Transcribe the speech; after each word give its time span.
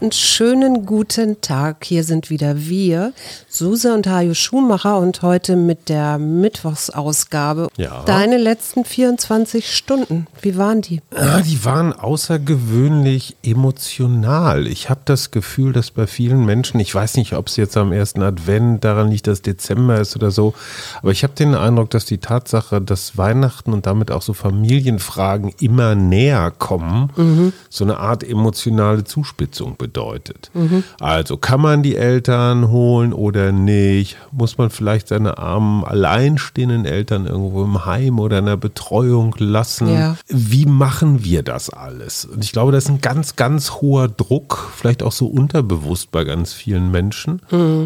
und 0.00 0.14
schönen 0.14 0.86
guten 0.86 1.40
Tag. 1.40 1.84
Hier 1.84 2.04
sind 2.04 2.30
wieder 2.30 2.58
wir, 2.58 3.12
Suse 3.48 3.92
und 3.92 4.06
Hajo 4.06 4.32
Schumacher 4.32 4.98
und 4.98 5.22
heute 5.22 5.56
mit 5.56 5.88
der 5.88 6.18
Mittwochsausgabe. 6.18 7.68
Ja. 7.76 8.02
Deine 8.04 8.38
letzten 8.38 8.84
24 8.84 9.74
Stunden, 9.74 10.26
wie 10.40 10.56
waren 10.56 10.80
die? 10.80 11.02
Ja, 11.14 11.40
die 11.40 11.64
waren 11.64 11.92
außergewöhnlich 11.92 13.36
emotional. 13.42 14.66
Ich 14.66 14.88
habe 14.88 15.00
das 15.04 15.30
Gefühl, 15.30 15.72
dass 15.72 15.90
bei 15.90 16.06
vielen 16.06 16.46
Menschen, 16.46 16.80
ich 16.80 16.94
weiß 16.94 17.16
nicht, 17.16 17.34
ob 17.34 17.48
es 17.48 17.56
jetzt 17.56 17.76
am 17.76 17.92
ersten 17.92 18.22
Advent 18.22 18.84
daran 18.84 19.10
liegt, 19.10 19.26
dass 19.26 19.42
Dezember 19.42 20.00
ist 20.00 20.16
oder 20.16 20.30
so, 20.30 20.54
aber 21.02 21.10
ich 21.10 21.22
habe 21.22 21.34
den 21.34 21.54
Eindruck, 21.54 21.90
dass 21.90 22.04
die 22.04 22.18
Tatsache, 22.18 22.80
dass 22.80 23.18
Weihnachten 23.18 23.72
und 23.72 23.86
damit 23.86 24.10
auch 24.10 24.22
so 24.22 24.32
Familienfragen 24.32 25.52
immer 25.60 25.94
näher 25.94 26.50
kommen, 26.50 27.52
so 27.68 27.84
eine 27.84 27.98
Art 27.98 28.24
emotionale 28.24 29.04
Zuspitzung 29.04 29.76
bedeutet. 29.82 30.52
Also 31.00 31.36
kann 31.36 31.60
man 31.60 31.82
die 31.82 31.96
Eltern 31.96 32.68
holen 32.68 33.12
oder 33.12 33.50
nicht? 33.50 34.16
Muss 34.30 34.58
man 34.58 34.70
vielleicht 34.70 35.08
seine 35.08 35.38
armen, 35.38 35.84
alleinstehenden 35.84 36.84
Eltern 36.84 37.26
irgendwo 37.26 37.64
im 37.64 37.84
Heim 37.84 38.20
oder 38.20 38.38
in 38.38 38.46
der 38.46 38.56
Betreuung 38.56 39.34
lassen? 39.38 39.92
Ja. 39.92 40.16
Wie 40.28 40.66
machen 40.66 41.24
wir 41.24 41.42
das 41.42 41.68
alles? 41.68 42.24
Und 42.24 42.44
ich 42.44 42.52
glaube, 42.52 42.70
das 42.70 42.84
ist 42.84 42.90
ein 42.90 43.00
ganz, 43.00 43.34
ganz 43.34 43.72
hoher 43.80 44.06
Druck, 44.06 44.70
vielleicht 44.76 45.02
auch 45.02 45.10
so 45.10 45.26
unterbewusst 45.26 46.12
bei 46.12 46.22
ganz 46.22 46.52
vielen 46.52 46.92
Menschen. 46.92 47.40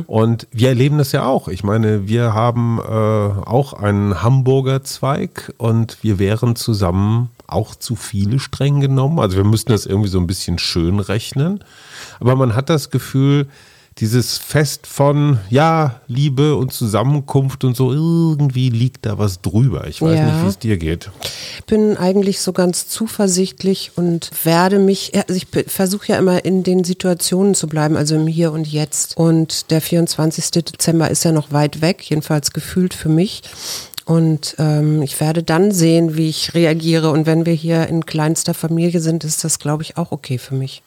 Und 0.07 0.47
wir 0.53 0.69
erleben 0.69 0.99
das 0.99 1.13
ja 1.13 1.25
auch. 1.27 1.49
Ich 1.49 1.65
meine, 1.65 2.09
wir 2.09 2.35
haben 2.35 2.79
äh, 2.79 2.83
auch 2.93 3.73
einen 3.73 4.23
Hamburger 4.23 4.85
Zweig 4.85 5.55
und 5.57 5.97
wir 6.03 6.19
wären 6.19 6.57
zusammen 6.57 7.31
auch 7.49 7.75
zu 7.75 7.97
viele 7.97 8.39
streng 8.39 8.81
genommen. 8.81 9.19
Also 9.21 9.37
wir 9.37 9.45
müssten 9.45 9.73
das 9.73 9.87
irgendwie 9.87 10.09
so 10.09 10.19
ein 10.19 10.27
bisschen 10.27 10.59
schön 10.59 11.01
rechnen. 11.01 11.63
Aber 12.21 12.37
man 12.37 12.55
hat 12.55 12.71
das 12.71 12.91
Gefühl, 12.91 13.47
dieses 13.99 14.37
Fest 14.37 14.87
von, 14.87 15.39
ja, 15.49 16.01
Liebe 16.07 16.55
und 16.57 16.71
Zusammenkunft 16.71 17.65
und 17.65 17.75
so, 17.75 17.93
irgendwie 17.95 18.69
liegt 18.69 19.07
da 19.07 19.17
was 19.17 19.41
drüber. 19.41 19.87
Ich 19.87 20.03
weiß 20.03 20.19
Ja. 20.19 20.25
nicht, 20.27 20.45
wie 20.45 20.49
es 20.49 20.59
dir 20.59 20.77
geht. 20.77 21.11
Ich 21.59 21.65
bin 21.65 21.97
eigentlich 21.97 22.43
so 22.43 22.53
ganz 22.53 22.89
zuversichtlich 22.89 23.93
und 23.97 24.31
werde 24.45 24.79
mich, 24.79 25.13
also 25.15 25.33
ich 25.35 25.47
versuche 25.67 26.09
ja 26.09 26.19
immer 26.19 26.45
in 26.45 26.63
den 26.63 26.85
Situationen 26.85 27.55
zu 27.55 27.69
bleiben, 27.69 27.97
also 27.97 28.17
im 28.17 28.27
Hier 28.27 28.53
und 28.53 28.67
Jetzt. 28.71 29.17
Und 29.17 29.71
der 29.71 29.81
24. 29.81 30.51
Dezember 30.51 31.11
ist 31.11 31.25
ja 31.25 31.33
noch 31.33 31.51
weit 31.53 31.81
weg, 31.81 32.03
jedenfalls 32.03 32.53
gefühlt 32.53 32.93
für 32.93 33.09
mich. 33.09 33.43
Und 34.07 34.55
ähm, 34.61 35.03
ich 35.03 35.21
werde 35.21 35.43
dann 35.43 35.73
sehen, 35.73 36.17
wie 36.17 36.29
ich 36.29 36.55
reagiere. 36.55 37.11
Und 37.11 37.27
wenn 37.27 37.45
wir 37.45 37.53
hier 37.53 37.89
in 37.89 38.07
kleinster 38.07 38.55
Familie 38.55 39.01
sind, 39.01 39.25
ist 39.25 39.43
das, 39.43 39.59
glaube 39.59 39.83
ich, 39.83 39.97
auch 39.97 40.13
okay 40.13 40.39
für 40.39 40.55
mich. 40.55 40.83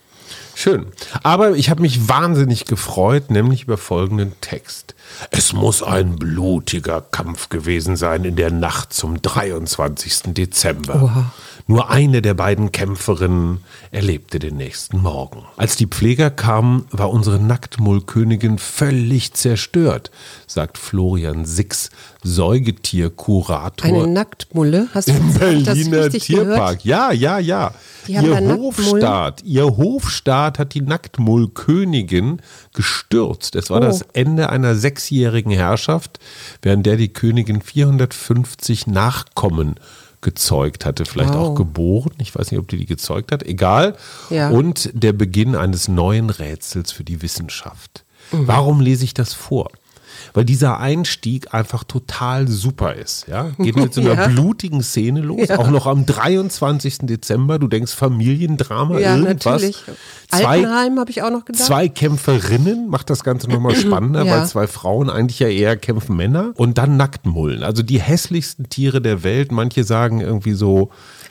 Schön. 0.59 0.87
Aber 1.23 1.55
ich 1.55 1.69
habe 1.69 1.81
mich 1.81 2.09
wahnsinnig 2.09 2.65
gefreut, 2.65 3.31
nämlich 3.31 3.63
über 3.63 3.77
folgenden 3.77 4.33
Text. 4.41 4.93
Es 5.31 5.53
muss 5.53 5.81
ein 5.81 6.17
blutiger 6.17 6.99
Kampf 6.99 7.47
gewesen 7.47 7.95
sein 7.95 8.25
in 8.25 8.35
der 8.35 8.51
Nacht 8.51 8.91
zum 8.91 9.21
23. 9.21 10.33
Dezember. 10.33 11.01
Oha. 11.01 11.31
Nur 11.69 11.89
eine 11.89 12.23
der 12.23 12.33
beiden 12.33 12.71
Kämpferinnen 12.71 13.63
erlebte 13.91 14.39
den 14.39 14.57
nächsten 14.57 15.01
Morgen. 15.01 15.45
Als 15.55 15.75
die 15.75 15.85
Pfleger 15.85 16.31
kamen, 16.31 16.85
war 16.89 17.11
unsere 17.11 17.39
Nacktmullkönigin 17.39 18.57
völlig 18.57 19.33
zerstört, 19.35 20.09
sagt 20.47 20.79
Florian 20.79 21.45
Six, 21.45 21.91
Säugetierkurator 22.23 23.87
Eine 23.87 24.07
Nacktmulle, 24.07 24.87
hast 24.95 25.09
du 25.09 25.13
im 25.13 25.29
das 25.29 25.39
Berliner 25.39 26.05
richtig 26.05 26.23
Tierpark. 26.25 26.81
gehört? 26.81 26.85
Ja, 26.85 27.11
ja, 27.11 27.37
ja. 27.37 27.71
Ihr? 28.07 28.57
Hofstaat, 28.57 29.43
ihr 29.43 29.65
Hofstaat 29.65 30.48
hat 30.57 30.73
die 30.73 30.81
Nacktmullkönigin 30.81 32.41
gestürzt. 32.73 33.55
Es 33.55 33.69
war 33.69 33.77
Oh. 33.77 33.81
das 33.81 34.01
Ende 34.13 34.49
einer 34.49 34.75
sechsjährigen 34.75 35.51
Herrschaft, 35.51 36.19
während 36.61 36.85
der 36.85 36.97
die 36.97 37.09
Königin 37.13 37.61
450 37.61 38.87
Nachkommen 38.87 39.75
gezeugt 40.21 40.85
hatte, 40.85 41.05
vielleicht 41.05 41.33
Wow. 41.33 41.49
auch 41.49 41.55
geboren. 41.55 42.11
Ich 42.17 42.35
weiß 42.35 42.51
nicht, 42.51 42.59
ob 42.59 42.67
die 42.67 42.77
die 42.77 42.85
gezeugt 42.85 43.31
hat. 43.31 43.43
Egal. 43.43 43.95
Ja. 44.29 44.49
Und 44.49 44.89
der 44.93 45.13
Beginn 45.13 45.55
eines 45.55 45.87
neuen 45.87 46.29
Rätsels 46.29 46.91
für 46.91 47.03
die 47.03 47.21
Wissenschaft. 47.21 48.03
Mhm. 48.31 48.47
Warum 48.47 48.81
lese 48.81 49.05
ich 49.05 49.13
das 49.13 49.33
vor? 49.33 49.69
Weil 50.33 50.45
dieser 50.45 50.79
Einstieg 50.79 51.53
einfach 51.53 51.83
total 51.83 52.47
super 52.47 52.93
ist. 52.95 53.27
Ja? 53.27 53.51
Geht 53.57 53.75
mit 53.75 53.93
so 53.93 54.01
einer 54.01 54.13
Ja. 54.19 54.27
blutigen 54.27 54.81
Szene 54.83 55.21
los, 55.21 55.49
auch 55.51 55.69
noch 55.69 55.85
am 55.87 56.05
23. 56.05 56.99
Dezember. 57.03 57.59
Du 57.59 57.67
denkst 57.67 57.93
Familiendrama, 57.93 58.99
Ja, 58.99 59.15
irgendwas. 59.15 59.45
natürlich. 59.45 59.83
Zwei, 60.29 60.45
Altenheim 60.45 60.99
habe 60.99 61.09
ich 61.11 61.21
auch 61.23 61.31
noch 61.31 61.45
gedacht. 61.45 61.63
zwei 61.63 61.87
Kämpferinnen 61.89 62.87
macht 62.89 63.09
das 63.09 63.23
Ganze 63.23 63.49
nochmal 63.49 63.75
spannender, 63.75 64.25
Ja. 64.25 64.31
weil 64.39 64.47
zwei 64.47 64.67
Frauen 64.67 65.09
eigentlich 65.09 65.39
ja 65.39 65.47
eher 65.47 65.75
kämpfen 65.77 66.15
Männer. 66.15 66.51
Und 66.55 66.77
dann 66.77 66.97
Nacktmullen. 66.97 67.63
Also 67.63 67.81
die 67.83 67.99
hässlichsten 67.99 68.69
Tiere 68.69 69.01
der 69.01 69.23
Welt. 69.23 69.51
Manche 69.51 69.83
sagen 69.83 70.21
irgendwie 70.21 70.53
so. 70.53 70.89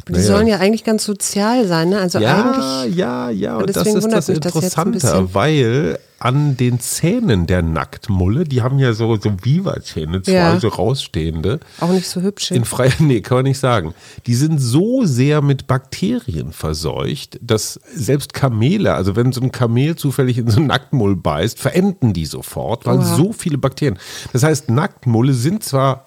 Die 0.09 0.13
naja, 0.13 0.25
sollen 0.25 0.47
ja 0.47 0.59
eigentlich 0.59 0.85
ganz 0.85 1.05
sozial 1.05 1.67
sein, 1.67 1.91
ne? 1.91 1.99
Also 1.99 2.19
ja, 2.19 2.53
eigentlich. 2.53 2.97
ja, 2.97 3.31
ja, 3.31 3.57
und 3.57 3.75
das 3.75 3.87
ist 3.87 4.09
das 4.11 4.29
Interessante, 4.29 5.35
weil 5.35 5.99
an 6.21 6.57
den 6.57 6.81
Zähnen 6.81 7.47
der 7.47 7.63
Nacktmulle, 7.63 8.43
die 8.45 8.63
haben 8.63 8.79
ja 8.81 8.93
so, 8.93 9.17
so 9.17 9.31
Viva-Zähne, 9.41 10.23
zwei 10.23 10.33
Ja. 10.33 10.59
so 10.59 10.69
rausstehende. 10.69 11.61
Auch 11.81 11.91
nicht 11.91 12.09
so 12.09 12.21
hübsch. 12.23 12.51
In 12.51 12.65
freier, 12.65 12.93
nee, 12.99 13.21
kann 13.21 13.39
man 13.39 13.45
nicht 13.45 13.61
sagen. 13.61 13.95
Die 14.27 14.35
sind 14.35 14.59
so 14.59 15.05
sehr 15.05 15.43
mit 15.43 15.69
Bakterien 15.69 16.53
verseucht, 16.53 17.39
dass 17.41 17.79
selbst 17.95 18.35
Kamele, 18.35 18.95
also 18.95 19.15
wenn 19.15 19.33
so 19.33 19.41
ein 19.41 19.53
Kamel 19.53 19.95
zufällig 19.95 20.39
in 20.39 20.51
so 20.51 20.57
einen 20.59 20.67
Nacktmull 20.67 21.15
beißt, 21.15 21.61
verenden 21.61 22.13
die 22.13 22.27
sofort, 22.27 22.85
weil 22.85 22.99
Oha. 22.99 23.17
so 23.17 23.33
viele 23.33 23.59
Bakterien. 23.59 23.99
Das 24.33 24.43
heißt, 24.43 24.71
Nacktmulle 24.71 25.35
sind 25.35 25.63
zwar 25.63 26.07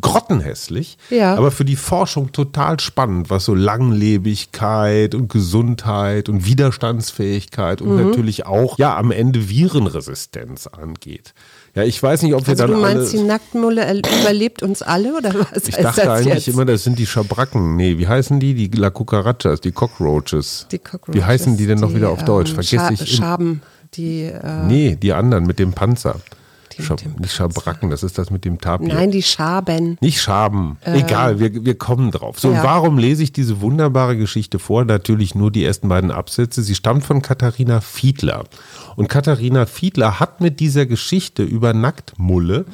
grottenhässlich, 0.00 0.96
Ja. 1.10 1.34
aber 1.34 1.50
für 1.50 1.64
die 1.64 1.76
Forschung 1.76 2.30
total 2.32 2.78
spannend, 2.80 3.30
was 3.30 3.44
so 3.44 3.54
Langlebigkeit 3.54 5.14
und 5.14 5.28
Gesundheit 5.28 6.28
und 6.28 6.46
Widerstandsfähigkeit 6.46 7.82
und 7.82 7.96
Mhm. 7.96 8.08
natürlich 8.10 8.46
auch, 8.46 8.78
ja, 8.78 8.96
am 8.96 9.10
Ende 9.10 9.48
Virenresistenz 9.48 10.66
angeht. 10.66 11.34
Ja, 11.74 11.82
ich 11.84 12.02
weiß 12.02 12.22
nicht, 12.22 12.34
ob 12.34 12.46
wir 12.46 12.52
Also 12.52 12.66
dann 12.66 12.74
du 12.74 12.80
meinst, 12.80 13.12
die 13.12 13.22
Nacktmulle 13.22 13.82
er- 13.84 13.96
überlebt 13.96 14.62
uns 14.62 14.82
alle 14.82 15.16
oder 15.16 15.34
was 15.34 15.66
Ich 15.68 15.74
dachte 15.76 16.10
eigentlich 16.12 16.46
jetzt? 16.46 16.48
immer, 16.54 16.64
das 16.64 16.84
sind 16.84 16.98
die 16.98 17.06
Schabracken. 17.06 17.76
Nee, 17.76 17.98
wie 17.98 18.06
heißen 18.06 18.38
die? 18.40 18.54
Die 18.54 18.68
La 18.78 18.90
Cucarachas, 18.90 19.60
die 19.60 19.72
Cockroaches. 19.72 20.66
die 20.70 20.78
Cockroaches, 20.78 21.14
Wie 21.14 21.24
heißen 21.24 21.56
die 21.56 21.66
denn 21.66 21.78
noch 21.80 21.88
die, 21.88 21.96
wieder 21.96 22.10
auf 22.10 22.24
Deutsch? 22.24 22.50
ähm, 22.50 22.56
Vergesse 22.62 22.76
Scha 22.96 23.04
ich. 23.04 23.16
Schaben, 23.16 23.62
die 23.94 24.24
äh, 24.24 24.64
Nee, 24.66 24.96
die 25.00 25.12
anderen 25.12 25.46
mit 25.46 25.58
dem 25.58 25.72
Panzer. 25.72 26.16
Mit 26.78 26.86
Schab 26.86 26.96
dem 26.98 27.12
nicht 27.16 27.32
Schabracken, 27.32 27.90
das 27.90 28.02
ist 28.02 28.18
das 28.18 28.30
mit 28.30 28.44
dem 28.44 28.58
Tapir. 28.60 28.88
nein, 28.88 29.10
die 29.10 29.22
Schaben. 29.22 29.96
Nicht 30.00 30.20
Schaben. 30.20 30.78
Egal, 30.82 31.38
wir, 31.40 31.64
wir 31.64 31.76
kommen 31.76 32.10
drauf. 32.10 32.38
So, 32.40 32.48
und 32.48 32.54
Ja. 32.56 32.62
warum 32.64 32.98
lese 32.98 33.22
ich 33.22 33.32
diese 33.32 33.60
wunderbare 33.60 34.16
Geschichte 34.16 34.58
vor? 34.58 34.84
Natürlich 34.84 35.34
nur 35.34 35.50
die 35.50 35.64
ersten 35.64 35.88
beiden 35.88 36.10
Absätze. 36.10 36.62
Sie 36.62 36.74
stammt 36.74 37.04
von 37.04 37.22
Katharina 37.22 37.80
Fiedler. 37.80 38.44
Und 38.96 39.08
Katharina 39.08 39.66
Fiedler 39.66 40.20
hat 40.20 40.40
mit 40.40 40.60
dieser 40.60 40.86
Geschichte 40.86 41.42
über 41.42 41.72
Nacktmulle 41.72 42.64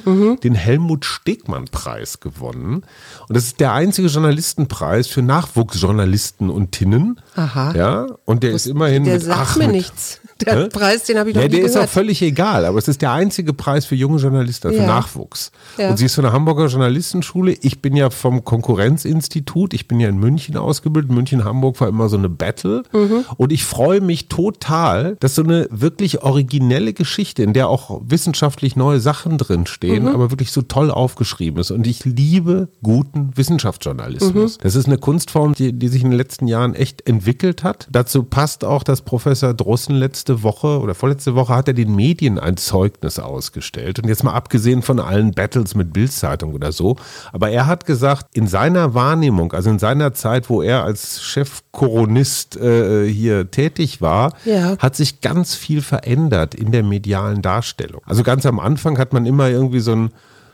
den 0.43 0.55
Helmut 0.55 1.05
Stegmann-Preis 1.05 2.19
gewonnen. 2.19 2.83
Und 3.27 3.35
das 3.37 3.45
ist 3.45 3.59
der 3.59 3.73
einzige 3.73 4.07
Journalistenpreis 4.09 5.07
für 5.07 5.21
Nachwuchsjournalisten 5.21 6.49
und 6.49 6.71
Tinnen. 6.71 7.19
Aha. 7.35 7.73
Ja, 7.75 8.07
und 8.25 8.43
der 8.43 8.51
ist 8.51 8.65
immerhin 8.67 9.03
Der 9.05 9.15
mit 9.15 9.23
sagt 9.23 9.39
ach, 9.41 9.55
mir 9.57 9.67
nichts. 9.67 10.18
Der 10.45 10.63
Hä? 10.63 10.67
Preis, 10.69 11.03
den 11.03 11.17
habe 11.17 11.29
ich 11.29 11.35
noch 11.35 11.41
ja, 11.41 11.47
nie 11.49 11.55
der 11.57 11.65
ist 11.65 11.71
auch 11.71 11.75
gehört. 11.75 11.89
völlig 11.89 12.21
egal, 12.21 12.65
aber 12.65 12.77
es 12.77 12.87
ist 12.87 13.01
der 13.01 13.11
einzige 13.11 13.53
Preis 13.53 13.85
für 13.85 13.95
junge 13.95 14.19
Journalisten, 14.19 14.69
für 14.71 14.77
Ja. 14.77 14.87
Nachwuchs. 14.87 15.51
Ja. 15.77 15.89
Und 15.89 15.97
sie 15.97 16.05
ist 16.05 16.15
von 16.15 16.23
der 16.23 16.33
Hamburger 16.33 16.67
Journalistenschule. 16.67 17.57
Ich 17.61 17.81
bin 17.81 17.95
ja 17.95 18.09
vom 18.09 18.43
Konkurrenzinstitut. 18.45 19.73
Ich 19.73 19.87
bin 19.87 19.99
ja 19.99 20.09
in 20.09 20.17
München 20.17 20.57
ausgebildet. 20.57 21.11
München, 21.11 21.43
Hamburg 21.43 21.79
war 21.81 21.87
immer 21.87 22.09
so 22.09 22.17
eine 22.17 22.29
Battle. 22.29 22.83
Mhm. 22.93 23.25
Und 23.37 23.51
ich 23.51 23.63
freue 23.65 24.01
mich 24.01 24.27
total, 24.29 25.15
dass 25.19 25.35
so 25.35 25.43
eine 25.43 25.67
wirklich 25.71 26.21
originelle 26.23 26.93
Geschichte, 26.93 27.43
in 27.43 27.53
der 27.53 27.69
auch 27.69 28.01
wissenschaftlich 28.05 28.75
neue 28.75 28.99
Sachen 28.99 29.37
drinstehen, 29.37 30.03
Mhm. 30.03 30.09
aber 30.09 30.31
wirklich 30.31 30.51
so 30.51 30.61
toll 30.61 30.91
aufgeschrieben 30.91 31.59
ist. 31.59 31.71
Und 31.71 31.85
ich 31.87 32.05
liebe 32.05 32.69
guten 32.83 33.31
Wissenschaftsjournalismus. 33.35 34.57
Mhm. 34.57 34.61
Das 34.63 34.75
ist 34.75 34.85
eine 34.85 34.97
Kunstform, 34.97 35.53
die, 35.53 35.73
die 35.73 35.87
sich 35.87 36.03
in 36.03 36.09
den 36.11 36.17
letzten 36.17 36.47
Jahren 36.47 36.75
echt 36.75 37.07
entwickelt 37.07 37.63
hat. 37.63 37.87
Dazu 37.91 38.23
passt 38.23 38.63
auch, 38.63 38.83
dass 38.83 39.01
Professor 39.01 39.53
Drossen 39.53 39.95
letzte 39.95 40.28
Woche 40.43 40.79
oder 40.79 40.95
vorletzte 40.95 41.35
Woche 41.35 41.53
hat 41.55 41.67
er 41.67 41.73
den 41.73 41.95
Medien 41.95 42.39
ein 42.39 42.57
Zeugnis 42.57 43.19
ausgestellt. 43.19 43.99
Und 43.99 44.07
jetzt 44.07 44.23
mal 44.23 44.33
abgesehen 44.33 44.81
von 44.81 44.99
allen 44.99 45.31
Battles 45.31 45.75
mit 45.75 45.93
Bildzeitung 45.93 46.53
oder 46.53 46.71
so. 46.71 46.95
Aber 47.33 47.49
er 47.49 47.67
hat 47.67 47.85
gesagt, 47.85 48.27
in 48.37 48.47
seiner 48.47 48.93
Wahrnehmung, 48.93 49.53
also 49.53 49.69
in 49.69 49.79
seiner 49.79 50.13
Zeit, 50.13 50.49
wo 50.49 50.61
er 50.61 50.83
als 50.83 51.21
Chefkoronist 51.23 52.57
äh, 52.57 53.07
hier 53.07 53.49
tätig 53.51 54.01
war, 54.01 54.33
Ja. 54.45 54.77
hat 54.79 54.95
sich 54.95 55.21
ganz 55.21 55.55
viel 55.55 55.81
verändert 55.81 56.55
in 56.55 56.71
der 56.71 56.83
medialen 56.83 57.41
Darstellung. 57.41 58.01
Also 58.05 58.23
ganz 58.23 58.45
am 58.45 58.59
Anfang 58.59 58.97
hat 58.97 59.13
man 59.13 59.25
immer 59.25 59.49
irgendwie 59.49 59.79
so 59.79 59.93
ein 59.93 60.11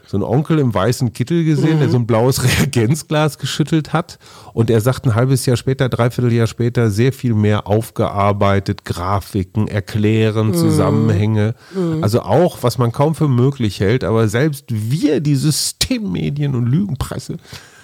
so 0.07 0.17
einen 0.17 0.23
Onkel 0.23 0.59
im 0.59 0.73
weißen 0.73 1.13
Kittel 1.13 1.43
gesehen, 1.43 1.75
mhm. 1.75 1.79
der 1.79 1.89
so 1.89 1.97
ein 1.97 2.07
blaues 2.07 2.43
Reagenzglas 2.59 3.37
geschüttelt 3.37 3.93
hat. 3.93 4.19
Und 4.53 4.69
er 4.69 4.81
sagt 4.81 5.05
ein 5.05 5.15
halbes 5.15 5.45
Jahr 5.45 5.57
später, 5.57 5.89
dreiviertel 5.89 6.31
Jahr 6.31 6.47
später, 6.47 6.89
sehr 6.89 7.11
viel 7.11 7.33
mehr 7.33 7.67
aufgearbeitet, 7.67 8.85
Grafiken, 8.85 9.67
Erklären, 9.67 10.47
mhm. 10.47 10.53
Zusammenhänge. 10.53 11.55
Mhm. 11.73 12.03
Also 12.03 12.21
auch, 12.21 12.61
was 12.61 12.77
man 12.77 12.91
kaum 12.91 13.15
für 13.15 13.27
möglich 13.27 13.79
hält, 13.79 14.03
aber 14.03 14.27
selbst 14.27 14.65
wir, 14.69 15.19
die 15.19 15.35
Systemmedien 15.35 16.55
und 16.55 16.67
Lügenpresse, 16.67 17.37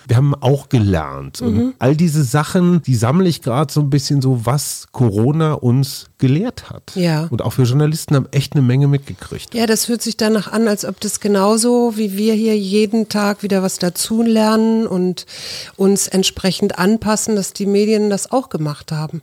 wir 0.08 0.18
haben 0.18 0.36
auch 0.36 0.70
gelernt. 0.70 1.42
Und 1.42 1.56
mhm. 1.56 1.74
all 1.80 1.96
diese 1.96 2.24
Sachen, 2.24 2.82
die 2.82 2.96
sammle 2.96 3.28
ich 3.28 3.42
gerade 3.42 3.72
so 3.72 3.82
ein 3.82 3.90
bisschen 3.90 4.22
so, 4.22 4.46
was 4.46 4.88
Corona 4.92 5.54
uns 5.54 6.08
gelehrt 6.18 6.70
hat. 6.70 6.92
Ja. 6.96 7.28
Und 7.30 7.42
auch 7.42 7.58
wir 7.58 7.66
Journalisten 7.66 8.16
haben 8.16 8.28
echt 8.32 8.54
eine 8.54 8.62
Menge 8.62 8.88
mitgekriegt. 8.88 9.54
Ja, 9.54 9.66
das 9.66 9.88
hört 9.88 10.02
sich 10.02 10.18
danach 10.18 10.52
an, 10.52 10.68
als 10.68 10.86
ob 10.86 11.00
das 11.00 11.20
genauso 11.20 11.98
wie 11.98 12.18
wir 12.18 12.34
hier 12.34 12.58
jeden 12.58 13.10
Tag 13.10 13.44
wieder 13.44 13.64
was 13.64 13.80
dazu 13.80 14.22
lernen 14.22 14.88
und 14.88 15.26
uns 15.76 16.08
entsprechend 16.08 16.78
anpassen, 16.78 17.36
dass 17.36 17.54
die 17.54 17.66
Medien 17.66 18.10
das 18.10 18.32
auch 18.32 18.50
gemacht 18.50 18.92
haben. 18.92 19.22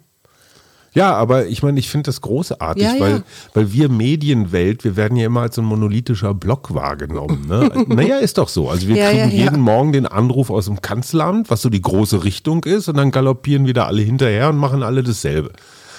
Ja, 0.94 1.14
aber 1.14 1.46
ich 1.46 1.62
meine, 1.62 1.78
ich 1.78 1.90
finde 1.90 2.08
das 2.08 2.20
großartig, 2.20 2.82
ja, 2.82 2.98
weil, 2.98 3.12
ja. 3.12 3.22
weil 3.54 3.72
wir 3.72 3.88
Medienwelt, 3.88 4.84
wir 4.84 4.96
werden 4.96 5.16
ja 5.16 5.26
immer 5.26 5.42
als 5.42 5.56
so 5.56 5.62
ein 5.62 5.66
monolithischer 5.66 6.34
Block 6.34 6.74
wahrgenommen. 6.74 7.46
Ne? 7.46 7.84
naja, 7.88 8.16
ist 8.16 8.38
doch 8.38 8.48
so. 8.48 8.70
Also 8.70 8.88
wir 8.88 8.96
ja, 8.96 9.10
kriegen 9.10 9.30
jeden 9.30 9.60
Morgen 9.60 9.92
den 9.92 10.06
Anruf 10.06 10.50
aus 10.50 10.64
dem 10.64 10.80
Kanzleramt, 10.80 11.50
was 11.50 11.62
so 11.62 11.68
die 11.68 11.82
große 11.82 12.24
Richtung 12.24 12.64
ist, 12.64 12.88
und 12.88 12.96
dann 12.96 13.10
galoppieren 13.10 13.66
wieder 13.66 13.86
alle 13.86 14.02
hinterher 14.02 14.48
und 14.48 14.56
machen 14.56 14.82
alle 14.82 15.02
dasselbe. 15.02 15.52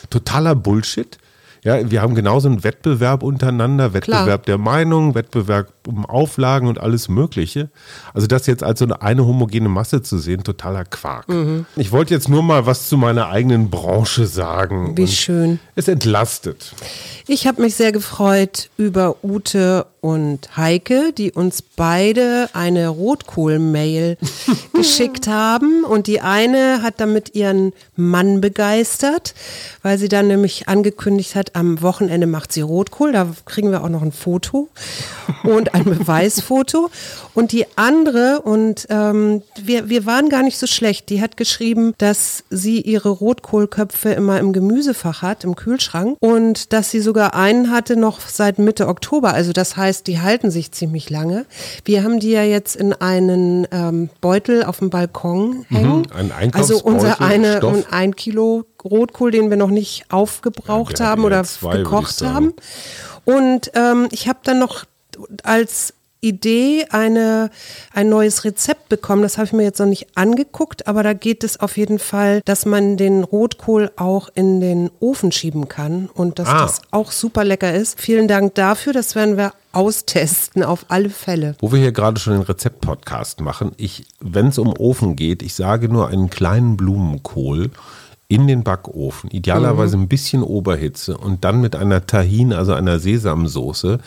Totaler 0.09 0.56
Bullshit. 0.56 1.18
Ja, 1.63 1.92
wir 1.92 2.01
haben 2.01 2.15
genauso 2.15 2.47
einen 2.47 2.63
Wettbewerb 2.63 3.21
untereinander, 3.21 3.94
Wettbewerb 3.94 4.25
Klar. 4.25 4.38
der 4.39 4.57
Meinung, 4.57 5.13
Wettbewerb 5.13 5.68
um 5.89 6.06
Auflagen 6.06 6.68
und 6.68 6.80
alles 6.80 7.09
Mögliche. 7.09 7.69
Also 8.13 8.27
das 8.27 8.47
jetzt 8.47 8.63
als 8.63 8.80
so 8.80 8.86
eine, 8.86 9.01
eine 9.01 9.25
homogene 9.25 9.69
Masse 9.69 10.01
zu 10.01 10.19
sehen, 10.19 10.44
totaler 10.44 10.86
Quark. 10.86 11.27
Mhm. 11.27 11.65
Ich 11.75 11.91
wollte 11.91 12.13
jetzt 12.13 12.30
nur 12.30 12.44
mal 12.44 12.65
was 12.65 12.88
zu 12.88 12.97
meiner 12.97 13.30
eigenen 13.30 13.69
Branche 13.69 14.27
sagen. 14.27 14.95
Wie 14.95 15.07
schön. 15.07 15.59
Es 15.75 15.88
entlastet. 15.88 16.74
Ich 17.27 17.47
habe 17.47 17.62
mich 17.62 17.75
sehr 17.75 17.91
gefreut 17.91 18.69
über 18.77 19.18
Ute 19.24 19.86
und 20.01 20.56
Heike, 20.56 21.12
die 21.13 21.31
uns 21.31 21.62
beide 21.62 22.50
eine 22.53 22.88
Rotkohl-Mail 22.88 24.18
geschickt 24.74 25.27
haben. 25.27 25.83
Und 25.83 26.07
die 26.07 26.21
eine 26.21 26.81
hat 26.81 27.00
damit 27.00 27.35
ihren 27.35 27.74
Mann 27.95 28.42
begeistert, 28.42 29.35
weil 29.83 29.97
sie 29.97 30.07
dann 30.07 30.27
nämlich 30.27 30.68
angekündigt 30.68 31.35
hat, 31.35 31.56
am 31.56 31.81
Wochenende 31.81 32.27
macht 32.27 32.53
sie 32.53 32.62
Rotkohl. 32.62 33.12
Da 33.12 33.27
kriegen 33.45 33.71
wir 33.71 33.83
auch 33.83 33.89
noch 33.89 34.01
ein 34.01 34.12
Foto 34.12 34.69
und 35.44 35.75
ein 35.80 35.98
Beweisfoto. 35.98 36.90
Und 37.34 37.52
die 37.52 37.66
andere, 37.76 38.42
und 38.42 38.88
ähm, 38.90 39.42
wir, 39.62 39.90
wir 39.90 40.06
waren 40.06 40.30
gar 40.30 40.44
nicht 40.44 40.58
so 40.58 40.68
schlecht, 40.68 41.10
die 41.10 41.22
hat 41.22 41.38
geschrieben, 41.38 41.94
dass 41.98 42.44
sie 42.50 42.81
ihre 42.81 43.10
Rotkohlköpfe 43.10 44.10
immer 44.10 44.40
im 44.40 44.54
Gemüsefach 44.54 45.22
hat, 45.22 45.44
im 45.44 45.56
Kühlschrank. 45.56 46.18
Und 46.20 46.74
dass 46.74 46.92
sie 46.92 47.00
sogar 47.00 47.36
einen 47.36 47.72
hatte 47.72 47.96
noch 47.96 48.20
seit 48.22 48.60
Mitte 48.60 48.88
Oktober. 48.88 49.34
Also 49.34 49.54
das 49.54 49.78
heißt, 49.78 50.08
die 50.08 50.20
halten 50.20 50.52
sich 50.52 50.72
ziemlich 50.72 51.10
lange. 51.10 51.46
Wir 51.86 52.04
haben 52.04 52.20
die 52.20 52.31
ja 52.31 52.44
jetzt 52.44 52.76
in 52.76 52.94
einen 52.94 53.68
ähm, 53.72 54.10
Beutel 54.22 54.64
auf 54.64 54.80
dem 54.80 54.90
Balkon 54.90 55.66
mhm, 55.70 55.76
hängen. 55.76 55.98
Mhm, 56.00 56.31
ein 56.38 56.54
also 56.54 56.81
unser 56.81 57.22
eine 57.22 57.58
Stoff. 57.58 57.86
ein 57.92 58.16
Kilo 58.16 58.66
Rotkohl, 58.84 59.31
den 59.31 59.50
wir 59.50 59.58
noch 59.58 59.70
nicht 59.70 60.06
aufgebraucht 60.10 61.00
ja, 61.00 61.08
haben 61.08 61.26
oder 61.26 61.44
zwei, 61.44 61.78
gekocht 61.78 62.22
haben. 62.22 62.54
Und 63.26 63.72
ähm, 63.76 64.08
ich 64.12 64.28
habe 64.28 64.40
dann 64.44 64.60
noch 64.60 64.86
als 65.44 65.94
Idee 66.21 66.86
eine, 66.89 67.50
ein 67.94 68.10
neues 68.10 68.44
Rezept 68.44 68.89
bekommen. 68.89 69.21
Das 69.21 69.38
habe 69.38 69.45
ich 69.45 69.54
mir 69.54 69.63
jetzt 69.63 69.80
noch 69.80 69.86
nicht 69.86 70.07
angeguckt, 70.16 70.88
aber 70.88 71.04
da 71.04 71.13
geht 71.13 71.44
es 71.44 71.60
auf 71.60 71.77
jeden 71.77 72.00
Fall, 72.00 72.42
dass 72.45 72.66
man 72.66 72.98
den 72.98 73.24
Rotkohl 73.24 73.92
auch 73.95 74.30
in 74.33 74.60
den 74.60 74.92
Ofen 75.00 75.31
schieben 75.31 75.69
kann 75.69 76.10
und 76.13 76.39
dass 76.39 76.50
ah. 76.50 76.62
das 76.62 76.81
auch 76.92 77.12
super 77.12 77.45
lecker 77.45 77.74
ist. 77.74 78.01
Vielen 78.01 78.27
Dank 78.27 78.56
dafür. 78.56 78.92
Das 78.92 79.16
werden 79.16 79.38
wir 79.38 79.54
austesten, 79.71 80.63
auf 80.63 80.86
alle 80.89 81.10
Fälle. 81.10 81.56
Wo 81.60 81.71
wir 81.71 81.80
hier 81.80 81.92
gerade 81.92 82.19
schon 82.19 82.33
den 82.33 82.42
Rezept-Podcast 82.42 83.39
machen, 83.39 83.71
ich, 83.77 84.06
wenn 84.19 84.48
es 84.48 84.57
um 84.57 84.74
Ofen 84.77 85.16
geht, 85.16 85.42
ich 85.42 85.54
sage 85.54 85.88
nur 85.88 86.10
einen 86.10 86.30
kleinen 86.30 86.75
Blumenkohl 86.75 87.69
in 88.27 88.48
den 88.48 88.63
Backofen, 88.63 89.31
idealerweise 89.31 89.98
mhm. 89.98 90.04
ein 90.04 90.07
bisschen 90.07 90.44
Oberhitze 90.44 91.18
und 91.18 91.44
dann 91.44 91.62
mit 91.62 91.75
einer 91.75 92.06
Tahin, 92.06 92.54
also 92.54 92.74
einer 92.74 93.00
Sesamsoße, 93.00 94.00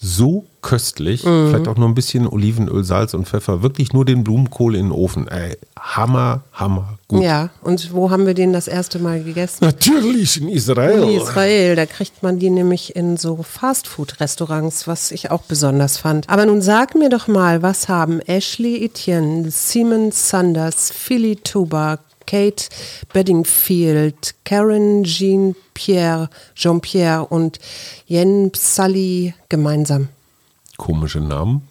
so 0.00 0.44
köstlich. 0.62 1.24
Mhm. 1.24 1.48
Vielleicht 1.48 1.68
auch 1.68 1.76
nur 1.76 1.88
ein 1.88 1.94
bisschen 1.94 2.26
Olivenöl, 2.26 2.84
Salz 2.84 3.14
und 3.14 3.26
Pfeffer. 3.26 3.62
Wirklich 3.62 3.92
nur 3.92 4.04
den 4.04 4.24
Blumenkohl 4.24 4.74
in 4.74 4.86
den 4.86 4.92
Ofen. 4.92 5.28
Ey, 5.28 5.56
hammer, 5.78 6.42
hammer 6.52 6.98
gut. 7.08 7.22
Ja, 7.22 7.50
und 7.62 7.92
wo 7.92 8.10
haben 8.10 8.26
wir 8.26 8.34
den 8.34 8.52
das 8.52 8.68
erste 8.68 8.98
Mal 8.98 9.22
gegessen? 9.22 9.64
Natürlich 9.64 10.40
in 10.40 10.48
Israel. 10.48 11.02
In 11.02 11.20
Israel, 11.20 11.76
da 11.76 11.86
kriegt 11.86 12.22
man 12.22 12.38
die 12.38 12.50
nämlich 12.50 12.94
in 12.96 13.16
so 13.16 13.42
Fastfood-Restaurants, 13.42 14.86
was 14.86 15.10
ich 15.10 15.30
auch 15.30 15.42
besonders 15.42 15.96
fand. 15.96 16.28
Aber 16.28 16.44
nun 16.46 16.60
sag 16.60 16.94
mir 16.94 17.08
doch 17.08 17.28
mal, 17.28 17.62
was 17.62 17.88
haben 17.88 18.20
Ashley 18.20 18.84
Etienne, 18.84 19.50
Simon 19.50 20.12
Sanders, 20.12 20.90
Philly 20.90 21.36
Tuba, 21.36 21.98
Kate 22.28 22.68
Bedingfield, 23.10 24.34
Karen 24.44 25.02
Jean-Pierre, 25.02 26.28
Jean-Pierre 26.54 27.24
und 27.24 27.58
Jen 28.06 28.52
Sully 28.54 29.32
gemeinsam. 29.48 30.08
Komische 30.76 31.20
Namen. 31.20 31.62